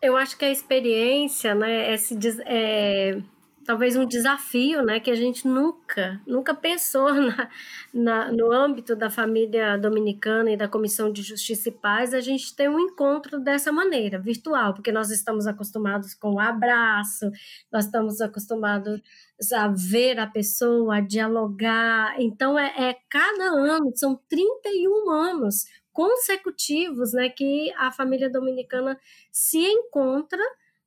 Eu 0.00 0.16
acho 0.16 0.36
que 0.36 0.44
a 0.44 0.50
experiência, 0.50 1.54
né, 1.54 1.92
é, 1.92 1.96
se, 1.96 2.16
é 2.46 3.20
talvez 3.66 3.96
um 3.96 4.06
desafio, 4.06 4.82
né, 4.82 5.00
que 5.00 5.10
a 5.10 5.14
gente 5.14 5.46
nunca, 5.46 6.20
nunca 6.26 6.54
pensou 6.54 7.12
na, 7.20 7.50
na, 7.92 8.32
no 8.32 8.52
âmbito 8.52 8.94
da 8.94 9.10
família 9.10 9.76
dominicana 9.76 10.52
e 10.52 10.56
da 10.56 10.68
Comissão 10.68 11.12
de 11.12 11.22
Justiça 11.22 11.68
e 11.68 11.72
Paz, 11.72 12.14
a 12.14 12.20
gente 12.20 12.54
ter 12.54 12.70
um 12.70 12.78
encontro 12.78 13.40
dessa 13.40 13.72
maneira, 13.72 14.20
virtual, 14.20 14.72
porque 14.72 14.92
nós 14.92 15.10
estamos 15.10 15.46
acostumados 15.46 16.14
com 16.14 16.34
o 16.34 16.40
abraço, 16.40 17.30
nós 17.72 17.86
estamos 17.86 18.20
acostumados 18.20 19.00
a 19.52 19.68
ver 19.68 20.18
a 20.18 20.26
pessoa, 20.26 20.96
a 20.96 21.00
dialogar, 21.00 22.14
então 22.20 22.58
é, 22.58 22.90
é 22.90 22.96
cada 23.10 23.44
ano, 23.44 23.90
são 23.94 24.18
31 24.28 25.10
anos 25.10 25.64
consecutivos, 25.92 27.12
né, 27.12 27.30
que 27.30 27.72
a 27.76 27.90
família 27.90 28.30
dominicana 28.30 28.98
se 29.32 29.58
encontra 29.58 30.42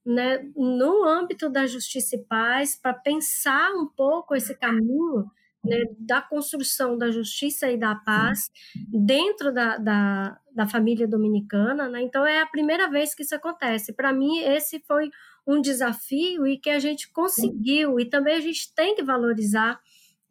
né, 0.09 0.43
no 0.55 1.05
âmbito 1.05 1.49
da 1.49 1.67
justiça 1.67 2.15
e 2.15 2.25
paz, 2.25 2.75
para 2.75 2.95
pensar 2.95 3.71
um 3.75 3.85
pouco 3.85 4.35
esse 4.35 4.57
caminho 4.57 5.29
né, 5.63 5.77
da 5.99 6.19
construção 6.19 6.97
da 6.97 7.11
justiça 7.11 7.69
e 7.69 7.77
da 7.77 7.93
paz 7.93 8.49
dentro 8.87 9.53
da, 9.53 9.77
da, 9.77 10.39
da 10.51 10.67
família 10.67 11.07
dominicana. 11.07 11.87
Né? 11.87 12.01
Então, 12.01 12.25
é 12.25 12.41
a 12.41 12.47
primeira 12.47 12.89
vez 12.89 13.13
que 13.13 13.21
isso 13.21 13.35
acontece. 13.35 13.93
Para 13.93 14.11
mim, 14.11 14.39
esse 14.39 14.79
foi 14.79 15.11
um 15.45 15.61
desafio 15.61 16.47
e 16.47 16.57
que 16.57 16.71
a 16.71 16.79
gente 16.79 17.11
conseguiu, 17.11 17.99
e 17.99 18.05
também 18.05 18.35
a 18.35 18.41
gente 18.41 18.73
tem 18.73 18.95
que 18.95 19.03
valorizar 19.03 19.79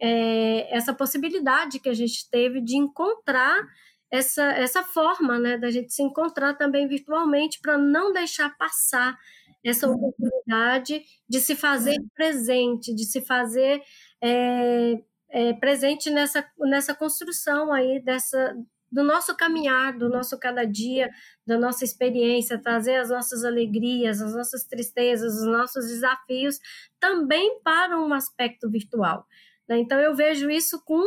é, 0.00 0.76
essa 0.76 0.92
possibilidade 0.92 1.78
que 1.78 1.88
a 1.88 1.94
gente 1.94 2.28
teve 2.28 2.60
de 2.60 2.76
encontrar 2.76 3.64
essa, 4.10 4.44
essa 4.52 4.82
forma 4.82 5.38
né, 5.38 5.56
da 5.56 5.70
gente 5.70 5.92
se 5.92 6.02
encontrar 6.02 6.54
também 6.54 6.88
virtualmente 6.88 7.60
para 7.60 7.78
não 7.78 8.12
deixar 8.12 8.56
passar 8.56 9.16
essa 9.64 9.88
oportunidade 9.88 11.02
de 11.28 11.40
se 11.40 11.54
fazer 11.54 11.96
presente, 12.14 12.94
de 12.94 13.04
se 13.04 13.20
fazer 13.20 13.82
é, 14.20 15.02
é, 15.30 15.52
presente 15.54 16.10
nessa, 16.10 16.48
nessa 16.58 16.94
construção 16.94 17.72
aí 17.72 18.00
dessa 18.00 18.56
do 18.90 19.04
nosso 19.04 19.36
caminhar, 19.36 19.96
do 19.98 20.08
nosso 20.08 20.38
cada 20.38 20.64
dia, 20.64 21.10
da 21.46 21.58
nossa 21.58 21.84
experiência, 21.84 22.58
trazer 22.58 22.96
as 22.96 23.10
nossas 23.10 23.44
alegrias, 23.44 24.22
as 24.22 24.34
nossas 24.34 24.64
tristezas, 24.64 25.34
os 25.34 25.46
nossos 25.46 25.86
desafios 25.88 26.58
também 26.98 27.60
para 27.62 27.98
um 27.98 28.12
aspecto 28.14 28.70
virtual. 28.70 29.26
Né? 29.68 29.78
Então 29.78 29.98
eu 30.00 30.14
vejo 30.14 30.50
isso 30.50 30.82
com 30.84 31.04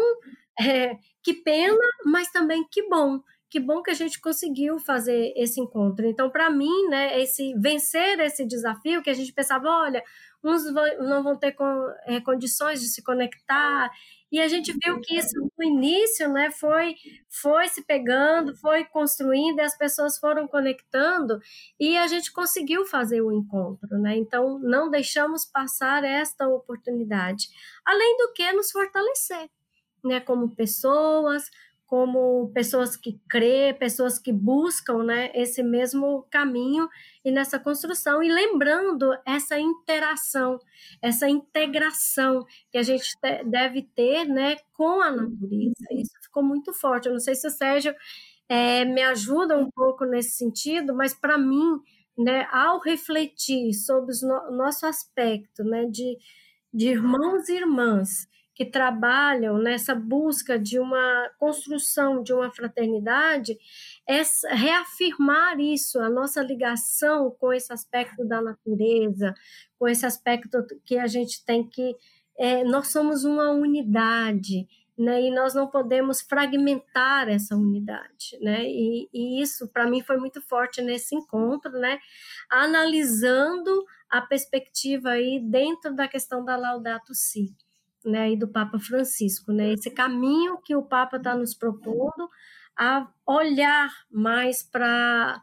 é, 0.60 0.96
que 1.24 1.34
pena, 1.34 1.84
mas 2.06 2.32
também 2.32 2.64
que 2.70 2.88
bom, 2.88 3.20
que 3.52 3.60
bom 3.60 3.84
que 3.84 3.92
a 3.92 3.94
gente 3.94 4.20
conseguiu 4.22 4.80
fazer 4.80 5.34
esse 5.36 5.60
encontro. 5.60 6.08
Então, 6.08 6.30
para 6.30 6.50
mim, 6.50 6.88
né, 6.88 7.22
esse 7.22 7.54
vencer 7.56 8.18
esse 8.22 8.46
desafio 8.46 9.04
que 9.04 9.10
a 9.10 9.14
gente 9.14 9.34
pensava, 9.34 9.68
olha, 9.68 10.02
uns 10.42 10.64
não 11.00 11.22
vão 11.22 11.38
ter 11.38 11.54
é, 12.06 12.22
condições 12.22 12.80
de 12.80 12.88
se 12.88 13.04
conectar, 13.04 13.92
e 14.32 14.40
a 14.40 14.48
gente 14.48 14.72
viu 14.82 15.02
que 15.02 15.18
isso 15.18 15.36
no 15.60 15.66
início, 15.66 16.32
né, 16.32 16.50
foi 16.52 16.96
foi 17.30 17.68
se 17.68 17.84
pegando, 17.84 18.56
foi 18.56 18.86
construindo, 18.86 19.60
e 19.60 19.62
as 19.62 19.78
pessoas 19.78 20.18
foram 20.18 20.48
conectando, 20.48 21.38
e 21.78 21.98
a 21.98 22.08
gente 22.08 22.32
conseguiu 22.32 22.86
fazer 22.86 23.22
o 23.22 23.34
encontro, 23.34 24.00
né? 24.00 24.16
Então, 24.16 24.58
não 24.60 24.90
deixamos 24.90 25.46
passar 25.46 26.06
esta 26.06 26.48
oportunidade. 26.48 27.50
Além 27.86 28.16
do 28.18 28.32
que 28.34 28.50
nos 28.54 28.72
fortalecer, 28.72 29.50
né, 30.04 30.22
como 30.22 30.56
pessoas, 30.56 31.44
como 31.92 32.50
pessoas 32.54 32.96
que 32.96 33.20
crê, 33.28 33.74
pessoas 33.74 34.18
que 34.18 34.32
buscam 34.32 35.04
né, 35.04 35.30
esse 35.36 35.62
mesmo 35.62 36.26
caminho 36.32 36.88
e 37.26 37.30
nessa 37.30 37.60
construção, 37.60 38.24
e 38.24 38.32
lembrando 38.32 39.12
essa 39.26 39.60
interação, 39.60 40.58
essa 41.02 41.28
integração 41.28 42.46
que 42.72 42.78
a 42.78 42.82
gente 42.82 43.10
deve 43.44 43.82
ter 43.94 44.24
né, 44.24 44.56
com 44.72 45.02
a 45.02 45.12
natureza. 45.12 45.86
Isso 45.92 46.14
ficou 46.24 46.42
muito 46.42 46.74
forte. 46.74 47.08
Eu 47.08 47.12
não 47.12 47.20
sei 47.20 47.36
se 47.36 47.46
o 47.46 47.52
Sérgio 47.52 47.94
é, 48.48 48.86
me 48.86 49.02
ajuda 49.02 49.58
um 49.58 49.70
pouco 49.70 50.06
nesse 50.06 50.38
sentido, 50.38 50.96
mas 50.96 51.14
para 51.14 51.38
mim, 51.38 51.78
né, 52.18 52.48
ao 52.54 52.80
refletir 52.80 53.74
sobre 53.74 54.16
o 54.24 54.52
nosso 54.52 54.86
aspecto 54.86 55.62
né, 55.66 55.84
de, 55.88 56.18
de 56.74 56.88
irmãos 56.88 57.50
e 57.50 57.58
irmãs, 57.58 58.30
que 58.54 58.66
trabalham 58.66 59.58
nessa 59.58 59.96
busca 59.96 60.60
de 60.60 60.80
uma 60.80 61.30
construção 61.38 62.22
de 62.22 62.34
uma 62.34 62.52
fraternidade, 62.52 63.58
é 64.08 64.22
reafirmar 64.50 65.60
isso, 65.60 66.00
a 66.00 66.10
nossa 66.10 66.42
ligação 66.42 67.32
com 67.40 67.54
esse 67.54 67.72
aspecto 67.72 68.28
da 68.28 68.42
natureza, 68.42 69.34
com 69.80 69.88
esse 69.88 70.06
aspecto 70.06 70.66
que 70.86 70.98
a 70.98 71.08
gente 71.08 71.44
tem 71.46 71.68
que. 71.68 71.96
É, 72.38 72.64
nós 72.64 72.88
somos 72.88 73.24
uma 73.24 73.52
unidade, 73.52 74.68
né, 74.98 75.22
e 75.22 75.32
nós 75.32 75.54
não 75.54 75.68
podemos 75.68 76.22
fragmentar 76.22 77.30
essa 77.30 77.56
unidade, 77.56 78.38
né, 78.42 78.64
e, 78.66 79.10
e 79.14 79.42
isso 79.42 79.68
para 79.70 79.90
mim 79.90 80.02
foi 80.02 80.18
muito 80.18 80.42
forte 80.42 80.82
nesse 80.82 81.16
encontro, 81.16 81.72
né, 81.72 82.00
analisando 82.50 83.86
a 84.10 84.22
perspectiva 84.22 85.12
aí 85.12 85.40
dentro 85.40 85.96
da 85.96 86.08
questão 86.08 86.44
da 86.44 86.56
Laudato 86.56 87.14
Si 87.14 87.56
né, 88.06 88.32
e 88.32 88.38
do 88.38 88.48
Papa 88.48 88.80
Francisco, 88.80 89.52
né, 89.52 89.74
esse 89.74 89.90
caminho 89.90 90.58
que 90.64 90.76
o 90.76 90.84
Papa 90.84 91.18
está 91.18 91.36
nos 91.36 91.54
propondo 91.54 92.30
a 92.78 93.08
olhar 93.26 93.92
mais 94.10 94.64
para 94.64 95.42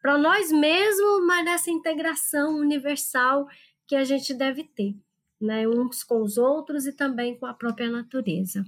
para 0.00 0.18
nós 0.18 0.52
mesmos, 0.52 1.26
mas 1.26 1.44
nessa 1.44 1.68
integração 1.68 2.58
universal 2.58 3.48
que 3.88 3.96
a 3.96 4.04
gente 4.04 4.32
deve 4.32 4.62
ter, 4.62 4.94
né, 5.40 5.66
uns 5.66 6.04
com 6.04 6.22
os 6.22 6.38
outros 6.38 6.86
e 6.86 6.92
também 6.92 7.36
com 7.36 7.44
a 7.44 7.52
própria 7.52 7.90
natureza. 7.90 8.64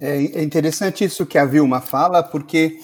É, 0.00 0.16
é 0.16 0.42
interessante 0.42 1.04
isso 1.04 1.26
que 1.26 1.38
a 1.38 1.44
Vilma 1.44 1.80
fala, 1.80 2.24
porque 2.24 2.80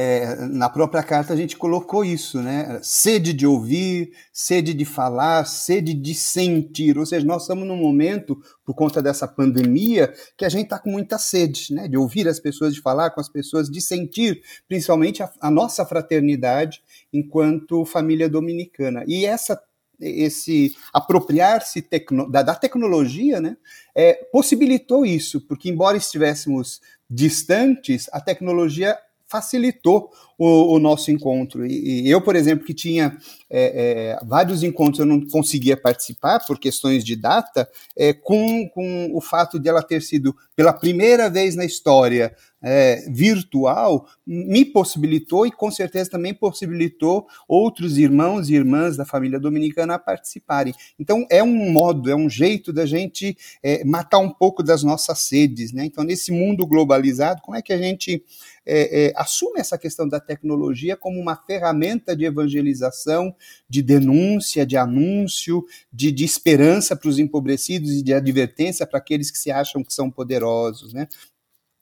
é, 0.00 0.36
na 0.46 0.68
própria 0.68 1.02
carta 1.02 1.32
a 1.32 1.36
gente 1.36 1.56
colocou 1.56 2.04
isso, 2.04 2.40
né? 2.40 2.78
Sede 2.84 3.32
de 3.32 3.44
ouvir, 3.44 4.12
sede 4.32 4.72
de 4.72 4.84
falar, 4.84 5.44
sede 5.44 5.92
de 5.92 6.14
sentir. 6.14 6.96
Ou 6.96 7.04
seja, 7.04 7.26
nós 7.26 7.42
estamos 7.42 7.66
num 7.66 7.76
momento, 7.76 8.40
por 8.64 8.76
conta 8.76 9.02
dessa 9.02 9.26
pandemia, 9.26 10.14
que 10.36 10.44
a 10.44 10.48
gente 10.48 10.66
está 10.66 10.78
com 10.78 10.88
muita 10.88 11.18
sede, 11.18 11.74
né? 11.74 11.88
De 11.88 11.96
ouvir 11.96 12.28
as 12.28 12.38
pessoas, 12.38 12.74
de 12.74 12.80
falar 12.80 13.10
com 13.10 13.20
as 13.20 13.28
pessoas, 13.28 13.68
de 13.68 13.80
sentir, 13.80 14.40
principalmente 14.68 15.20
a, 15.20 15.32
a 15.40 15.50
nossa 15.50 15.84
fraternidade 15.84 16.80
enquanto 17.12 17.84
família 17.84 18.28
dominicana. 18.28 19.02
E 19.08 19.26
essa 19.26 19.60
esse 20.00 20.76
apropriar-se 20.92 21.82
tecno, 21.82 22.30
da, 22.30 22.40
da, 22.40 22.54
tecnologia, 22.54 23.40
né, 23.40 23.56
é, 23.96 24.14
possibilitou 24.30 25.04
isso, 25.04 25.40
porque 25.40 25.68
embora 25.68 25.96
estivéssemos 25.96 26.80
distantes, 27.10 28.08
a 28.12 28.20
tecnologia 28.20 28.96
facilitou 29.28 30.10
o, 30.38 30.74
o 30.74 30.78
nosso 30.78 31.10
encontro. 31.10 31.66
E, 31.66 32.06
e, 32.06 32.10
eu, 32.10 32.20
por 32.20 32.34
exemplo, 32.34 32.64
que 32.64 32.72
tinha 32.72 33.16
é, 33.50 34.16
é, 34.20 34.26
vários 34.26 34.62
encontros, 34.62 35.00
eu 35.00 35.06
não 35.06 35.20
conseguia 35.26 35.76
participar 35.76 36.44
por 36.46 36.58
questões 36.58 37.04
de 37.04 37.14
data, 37.14 37.68
é, 37.96 38.12
com, 38.12 38.68
com 38.70 39.10
o 39.12 39.20
fato 39.20 39.58
de 39.58 39.68
ela 39.68 39.82
ter 39.82 40.02
sido 40.02 40.34
pela 40.56 40.72
primeira 40.72 41.28
vez 41.28 41.54
na 41.54 41.64
história 41.64 42.34
é, 42.62 43.08
virtual, 43.10 44.06
me 44.26 44.64
possibilitou 44.64 45.46
e 45.46 45.50
com 45.50 45.70
certeza 45.70 46.10
também 46.10 46.34
possibilitou 46.34 47.26
outros 47.46 47.98
irmãos 47.98 48.48
e 48.48 48.54
irmãs 48.54 48.96
da 48.96 49.04
família 49.04 49.38
dominicana 49.38 49.94
a 49.94 49.98
participarem. 49.98 50.74
Então 50.98 51.26
é 51.30 51.42
um 51.42 51.70
modo, 51.70 52.10
é 52.10 52.16
um 52.16 52.28
jeito 52.28 52.72
da 52.72 52.84
gente 52.84 53.36
é, 53.62 53.84
matar 53.84 54.18
um 54.18 54.30
pouco 54.30 54.62
das 54.62 54.82
nossas 54.82 55.20
sedes, 55.20 55.72
né? 55.72 55.84
Então 55.84 56.04
nesse 56.04 56.32
mundo 56.32 56.66
globalizado, 56.66 57.42
como 57.42 57.56
é 57.56 57.62
que 57.62 57.72
a 57.72 57.78
gente 57.78 58.22
é, 58.66 59.06
é, 59.06 59.12
assume 59.16 59.60
essa 59.60 59.78
questão 59.78 60.06
da 60.06 60.20
tecnologia 60.20 60.96
como 60.96 61.18
uma 61.18 61.34
ferramenta 61.34 62.14
de 62.14 62.26
evangelização, 62.26 63.34
de 63.68 63.82
denúncia, 63.82 64.66
de 64.66 64.76
anúncio, 64.76 65.64
de, 65.90 66.12
de 66.12 66.24
esperança 66.24 66.94
para 66.94 67.08
os 67.08 67.18
empobrecidos 67.18 67.92
e 67.92 68.02
de 68.02 68.12
advertência 68.12 68.86
para 68.86 68.98
aqueles 68.98 69.30
que 69.30 69.38
se 69.38 69.50
acham 69.50 69.82
que 69.82 69.94
são 69.94 70.10
poderosos, 70.10 70.92
né? 70.92 71.08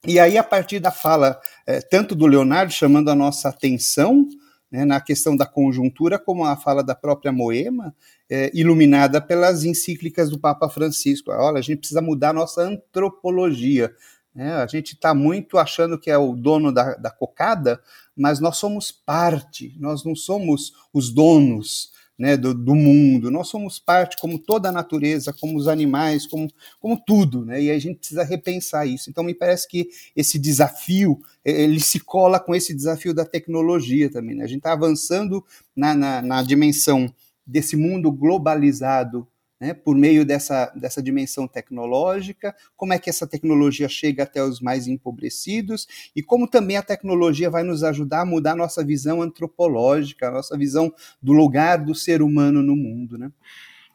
E 0.06 0.20
aí, 0.20 0.38
a 0.38 0.44
partir 0.44 0.78
da 0.78 0.92
fala, 0.92 1.40
é, 1.66 1.80
tanto 1.80 2.14
do 2.14 2.26
Leonardo 2.26 2.72
chamando 2.72 3.10
a 3.10 3.14
nossa 3.14 3.48
atenção 3.48 4.24
né, 4.70 4.84
na 4.84 5.00
questão 5.00 5.36
da 5.36 5.44
conjuntura, 5.44 6.16
como 6.16 6.44
a 6.44 6.56
fala 6.56 6.80
da 6.84 6.94
própria 6.94 7.32
Moema, 7.32 7.92
é, 8.30 8.48
iluminada 8.54 9.20
pelas 9.20 9.64
encíclicas 9.64 10.30
do 10.30 10.38
Papa 10.38 10.68
Francisco. 10.68 11.32
Olha, 11.32 11.58
a 11.58 11.62
gente 11.62 11.78
precisa 11.78 12.00
mudar 12.00 12.30
a 12.30 12.34
nossa 12.34 12.62
antropologia. 12.62 13.92
Né? 14.32 14.54
A 14.54 14.66
gente 14.68 14.94
está 14.94 15.12
muito 15.12 15.58
achando 15.58 15.98
que 15.98 16.08
é 16.08 16.16
o 16.16 16.36
dono 16.36 16.70
da, 16.70 16.94
da 16.94 17.10
cocada, 17.10 17.80
mas 18.16 18.38
nós 18.38 18.58
somos 18.58 18.92
parte, 18.92 19.74
nós 19.76 20.04
não 20.04 20.14
somos 20.14 20.72
os 20.92 21.10
donos 21.10 21.90
né, 22.18 22.36
do, 22.36 22.54
do, 22.54 22.74
mundo. 22.74 23.30
Nós 23.30 23.48
somos 23.48 23.78
parte, 23.78 24.16
como 24.20 24.38
toda 24.38 24.68
a 24.68 24.72
natureza, 24.72 25.32
como 25.32 25.58
os 25.58 25.68
animais, 25.68 26.26
como, 26.26 26.50
como 26.80 27.00
tudo, 27.04 27.44
né, 27.44 27.62
e 27.62 27.70
a 27.70 27.78
gente 27.78 27.98
precisa 27.98 28.24
repensar 28.24 28.86
isso. 28.86 29.10
Então, 29.10 29.22
me 29.22 29.34
parece 29.34 29.68
que 29.68 29.88
esse 30.14 30.38
desafio, 30.38 31.18
ele 31.44 31.80
se 31.80 32.00
cola 32.00 32.40
com 32.40 32.54
esse 32.54 32.74
desafio 32.74 33.12
da 33.12 33.24
tecnologia 33.24 34.10
também. 34.10 34.36
Né? 34.36 34.44
A 34.44 34.48
gente 34.48 34.58
está 34.58 34.72
avançando 34.72 35.44
na, 35.74 35.94
na, 35.94 36.22
na 36.22 36.42
dimensão 36.42 37.12
desse 37.46 37.76
mundo 37.76 38.10
globalizado 38.10 39.26
né, 39.60 39.72
por 39.74 39.96
meio 39.96 40.24
dessa, 40.24 40.66
dessa 40.76 41.02
dimensão 41.02 41.48
tecnológica, 41.48 42.54
como 42.76 42.92
é 42.92 42.98
que 42.98 43.08
essa 43.08 43.26
tecnologia 43.26 43.88
chega 43.88 44.22
até 44.22 44.42
os 44.42 44.60
mais 44.60 44.86
empobrecidos 44.86 45.86
e 46.14 46.22
como 46.22 46.46
também 46.46 46.76
a 46.76 46.82
tecnologia 46.82 47.50
vai 47.50 47.62
nos 47.62 47.82
ajudar 47.82 48.22
a 48.22 48.26
mudar 48.26 48.52
a 48.52 48.56
nossa 48.56 48.84
visão 48.84 49.22
antropológica, 49.22 50.28
a 50.28 50.32
nossa 50.32 50.56
visão 50.56 50.92
do 51.22 51.32
lugar 51.32 51.78
do 51.78 51.94
ser 51.94 52.22
humano 52.22 52.62
no 52.62 52.76
mundo. 52.76 53.16
Né? 53.16 53.30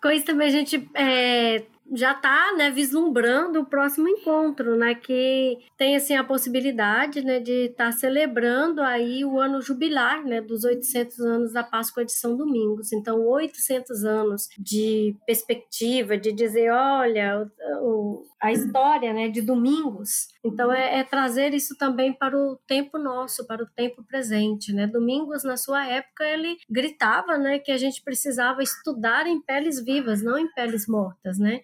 Com 0.02 0.10
isso 0.10 0.26
também 0.26 0.48
a 0.48 0.52
gente 0.52 0.90
é, 0.96 1.64
já 1.94 2.14
está 2.14 2.54
né, 2.56 2.72
vislumbrando 2.72 3.60
o 3.60 3.66
próximo 3.66 4.08
encontro, 4.08 4.76
né, 4.78 4.96
que 4.96 5.58
tem 5.78 5.96
assim 5.96 6.16
a 6.16 6.24
possibilidade 6.24 7.22
né, 7.22 7.40
de 7.40 7.66
estar 7.66 7.86
tá 7.86 7.92
celebrando 7.92 8.82
aí 8.82 9.26
o 9.26 9.40
ano 9.40 9.62
jubilar 9.62 10.24
né, 10.24 10.42
dos 10.42 10.64
800 10.64 11.20
anos 11.20 11.54
da 11.54 11.64
Páscoa 11.64 12.06
de 12.06 12.14
São 12.14 12.36
Domingos. 12.36 12.94
Então, 12.94 13.26
800 13.28 14.06
anos 14.06 14.48
de 14.58 15.16
perspectiva, 15.26 16.18
de 16.18 16.32
dizer, 16.32 16.72
olha, 16.72 17.50
o, 17.82 18.26
a 18.42 18.52
história 18.52 19.14
né, 19.14 19.30
de 19.30 19.42
Domingos. 19.42 20.30
Então, 20.44 20.72
é, 20.72 21.00
é, 21.00 21.04
trazer 21.04 21.54
isso 21.54 21.78
também 21.78 22.14
para 22.14 22.36
o 22.38 22.58
tempo 22.68 22.98
nosso, 22.98 23.46
para 23.46 23.64
o 23.64 23.68
tempo 23.68 24.04
presente. 24.04 24.74
Né? 24.74 24.88
Domingos, 24.88 25.44
na 25.44 25.58
sua 25.58 25.86
época, 25.86 26.24
ele 26.24 26.58
gritava 26.70 27.38
né, 27.38 27.60
que 27.60 27.72
a 27.72 27.78
gente 27.78 28.02
precisava 28.02 28.64
estudar 28.64 29.28
em 29.28 29.42
peles 29.42 29.84
vivas, 29.84 30.24
não 30.24 30.38
em 30.38 30.52
peles 30.54 30.88
mortas, 30.88 31.38
né? 31.38 31.62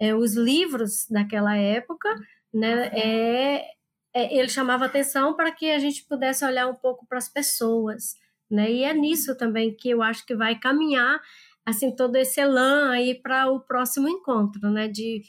É, 0.00 0.14
os 0.14 0.34
livros 0.34 1.06
daquela 1.08 1.56
época, 1.56 2.08
né, 2.52 2.88
é, 2.92 3.64
é, 4.14 4.38
ele 4.38 4.48
chamava 4.48 4.84
atenção 4.84 5.34
para 5.34 5.50
que 5.50 5.70
a 5.70 5.78
gente 5.78 6.04
pudesse 6.06 6.44
olhar 6.44 6.68
um 6.68 6.74
pouco 6.74 7.06
para 7.06 7.18
as 7.18 7.28
pessoas, 7.28 8.14
né, 8.50 8.70
e 8.70 8.84
é 8.84 8.92
nisso 8.92 9.36
também 9.36 9.74
que 9.74 9.90
eu 9.90 10.02
acho 10.02 10.24
que 10.26 10.34
vai 10.34 10.58
caminhar 10.58 11.20
assim 11.66 11.94
todo 11.94 12.16
esse 12.16 12.40
elan 12.40 12.90
aí 12.90 13.14
para 13.14 13.50
o 13.50 13.60
próximo 13.60 14.08
encontro, 14.08 14.70
né, 14.70 14.86
de 14.86 15.22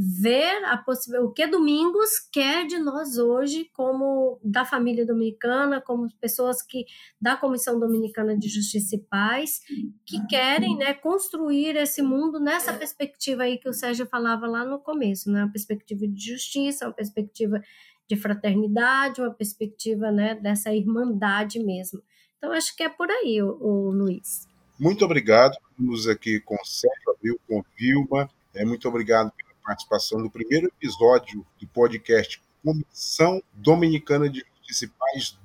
ver 0.00 0.64
a 0.64 0.84
o 1.20 1.32
que 1.32 1.44
Domingos 1.48 2.20
quer 2.32 2.64
de 2.66 2.78
nós 2.78 3.18
hoje, 3.18 3.68
como 3.74 4.38
da 4.44 4.64
família 4.64 5.04
dominicana, 5.04 5.80
como 5.80 6.08
pessoas 6.20 6.62
que 6.62 6.86
da 7.20 7.36
Comissão 7.36 7.80
Dominicana 7.80 8.38
de 8.38 8.48
Justiça 8.48 8.94
e 8.94 9.00
Paz, 9.00 9.60
que 10.06 10.24
querem 10.28 10.76
né, 10.76 10.94
construir 10.94 11.74
esse 11.74 12.00
mundo 12.00 12.38
nessa 12.38 12.72
perspectiva 12.72 13.42
aí 13.42 13.58
que 13.58 13.68
o 13.68 13.72
Sérgio 13.72 14.06
falava 14.06 14.46
lá 14.46 14.64
no 14.64 14.78
começo, 14.78 15.32
né, 15.32 15.42
uma 15.42 15.50
perspectiva 15.50 16.06
de 16.06 16.26
justiça, 16.32 16.86
uma 16.86 16.94
perspectiva 16.94 17.60
de 18.08 18.14
fraternidade, 18.14 19.20
uma 19.20 19.34
perspectiva 19.34 20.12
né, 20.12 20.36
dessa 20.36 20.72
irmandade 20.72 21.58
mesmo. 21.58 22.00
Então, 22.36 22.52
acho 22.52 22.74
que 22.76 22.84
é 22.84 22.88
por 22.88 23.10
aí, 23.10 23.42
o, 23.42 23.48
o 23.60 23.90
Luiz. 23.90 24.46
Muito 24.78 25.04
obrigado. 25.04 25.58
Estamos 25.70 26.06
aqui 26.06 26.38
com 26.40 26.54
o 26.54 26.64
Sérgio 26.64 27.10
Abril, 27.16 27.40
com 27.48 27.64
Vilma. 27.76 28.30
É, 28.54 28.64
muito 28.64 28.88
obrigado 28.88 29.32
participação 29.68 30.18
no 30.18 30.30
primeiro 30.30 30.66
episódio 30.68 31.44
do 31.60 31.68
podcast 31.68 32.42
Comissão 32.64 33.42
Dominicana 33.52 34.26
de 34.26 34.42
Justiça 34.66 34.90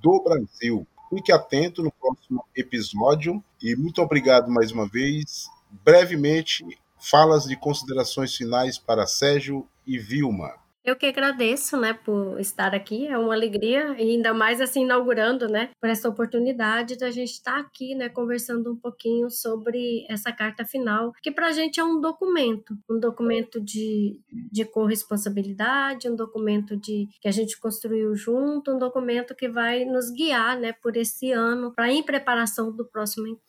do 0.02 0.24
Brasil. 0.24 0.88
Fique 1.10 1.30
atento 1.30 1.84
no 1.84 1.92
próximo 1.92 2.46
episódio 2.56 3.44
e 3.62 3.76
muito 3.76 4.02
obrigado 4.02 4.50
mais 4.50 4.72
uma 4.72 4.88
vez. 4.88 5.50
Brevemente, 5.84 6.66
falas 6.98 7.44
de 7.44 7.58
considerações 7.58 8.34
finais 8.34 8.78
para 8.78 9.06
Sérgio 9.06 9.68
e 9.86 10.00
Vilma. 10.00 10.54
Eu 10.84 10.98
que 10.98 11.06
agradeço, 11.06 11.78
né, 11.78 11.94
por 11.94 12.38
estar 12.42 12.76
aqui. 12.76 13.08
É 13.08 13.18
uma 13.18 13.34
alegria 13.34 13.96
e 13.98 14.12
ainda 14.12 14.34
mais 14.34 14.60
assim 14.60 14.84
inaugurando, 14.84 15.48
né, 15.48 15.70
por 15.80 15.90
essa 15.90 16.10
oportunidade 16.10 16.98
da 16.98 17.10
gente 17.10 17.32
estar 17.32 17.58
aqui, 17.58 17.96
né, 17.96 18.10
conversando 18.10 18.74
um 18.74 18.76
pouquinho 18.76 19.30
sobre 19.30 20.06
essa 20.10 20.34
carta 20.34 20.66
final, 20.66 21.14
que 21.24 21.32
para 21.32 21.48
a 21.48 21.52
gente 21.54 21.80
é 21.80 21.84
um 21.84 22.02
documento, 22.02 22.78
um 22.90 23.00
documento 23.00 23.62
de, 23.62 24.20
de 24.52 24.66
corresponsabilidade, 24.66 26.10
um 26.10 26.18
documento 26.18 26.76
de 26.76 27.08
que 27.22 27.30
a 27.30 27.32
gente 27.32 27.58
construiu 27.58 28.14
junto, 28.14 28.74
um 28.74 28.78
documento 28.78 29.34
que 29.34 29.48
vai 29.48 29.86
nos 29.86 30.12
guiar, 30.12 30.60
né, 30.60 30.74
por 30.74 30.98
esse 30.98 31.32
ano, 31.32 31.74
para 31.74 31.90
em 31.90 32.04
preparação 32.04 32.76
do 32.76 32.84
próximo. 32.84 33.40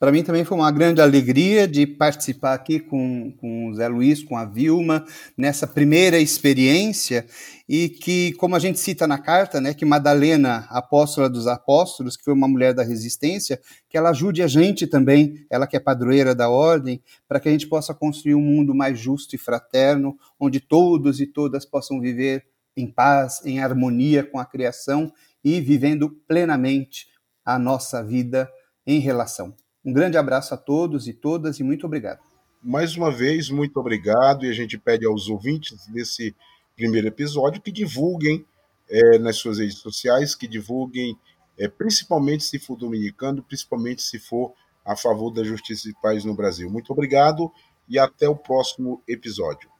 Para 0.00 0.12
mim 0.12 0.22
também 0.22 0.44
foi 0.44 0.56
uma 0.56 0.70
grande 0.70 1.00
alegria 1.00 1.66
de 1.66 1.84
participar 1.84 2.54
aqui 2.54 2.78
com, 2.78 3.32
com 3.32 3.66
o 3.66 3.74
Zé 3.74 3.88
Luiz, 3.88 4.22
com 4.22 4.36
a 4.36 4.44
Vilma, 4.44 5.04
nessa 5.36 5.66
primeira 5.66 6.20
experiência 6.20 7.26
e 7.68 7.88
que, 7.88 8.32
como 8.34 8.54
a 8.54 8.60
gente 8.60 8.78
cita 8.78 9.08
na 9.08 9.18
carta, 9.18 9.60
né, 9.60 9.74
que 9.74 9.84
Madalena, 9.84 10.68
apóstola 10.70 11.28
dos 11.28 11.48
apóstolos, 11.48 12.16
que 12.16 12.22
foi 12.22 12.32
uma 12.32 12.46
mulher 12.46 12.72
da 12.72 12.84
resistência, 12.84 13.60
que 13.88 13.98
ela 13.98 14.10
ajude 14.10 14.40
a 14.40 14.46
gente 14.46 14.86
também, 14.86 15.44
ela 15.50 15.66
que 15.66 15.76
é 15.76 15.80
padroeira 15.80 16.32
da 16.32 16.48
ordem, 16.48 17.02
para 17.26 17.40
que 17.40 17.48
a 17.48 17.52
gente 17.52 17.66
possa 17.66 17.92
construir 17.92 18.36
um 18.36 18.40
mundo 18.40 18.72
mais 18.72 19.00
justo 19.00 19.34
e 19.34 19.38
fraterno, 19.38 20.16
onde 20.38 20.60
todos 20.60 21.20
e 21.20 21.26
todas 21.26 21.66
possam 21.66 22.00
viver 22.00 22.46
em 22.76 22.86
paz, 22.86 23.44
em 23.44 23.58
harmonia 23.58 24.22
com 24.22 24.38
a 24.38 24.46
criação 24.46 25.12
e 25.42 25.60
vivendo 25.60 26.08
plenamente 26.28 27.08
a 27.44 27.58
nossa 27.58 28.00
vida 28.00 28.48
em 28.86 29.00
relação. 29.00 29.56
Um 29.84 29.92
grande 29.92 30.16
abraço 30.16 30.52
a 30.54 30.56
todos 30.56 31.06
e 31.08 31.12
todas 31.12 31.58
e 31.60 31.62
muito 31.62 31.86
obrigado. 31.86 32.20
Mais 32.62 32.96
uma 32.96 33.10
vez, 33.10 33.48
muito 33.50 33.78
obrigado 33.78 34.44
e 34.44 34.50
a 34.50 34.52
gente 34.52 34.76
pede 34.76 35.06
aos 35.06 35.28
ouvintes 35.28 35.86
desse 35.86 36.34
primeiro 36.76 37.08
episódio, 37.08 37.62
que 37.62 37.70
divulguem 37.70 38.44
é, 38.88 39.18
nas 39.18 39.36
suas 39.36 39.58
redes 39.58 39.78
sociais, 39.78 40.34
que 40.34 40.48
divulguem, 40.48 41.16
é, 41.56 41.68
principalmente 41.68 42.44
se 42.44 42.58
for 42.58 42.76
dominicano, 42.76 43.42
principalmente 43.42 44.02
se 44.02 44.18
for 44.18 44.52
a 44.84 44.96
favor 44.96 45.30
da 45.30 45.44
justiça 45.44 45.88
e 45.88 45.94
paz 46.02 46.24
no 46.24 46.34
Brasil. 46.34 46.70
Muito 46.70 46.92
obrigado 46.92 47.52
e 47.88 47.98
até 47.98 48.28
o 48.28 48.36
próximo 48.36 49.02
episódio. 49.06 49.70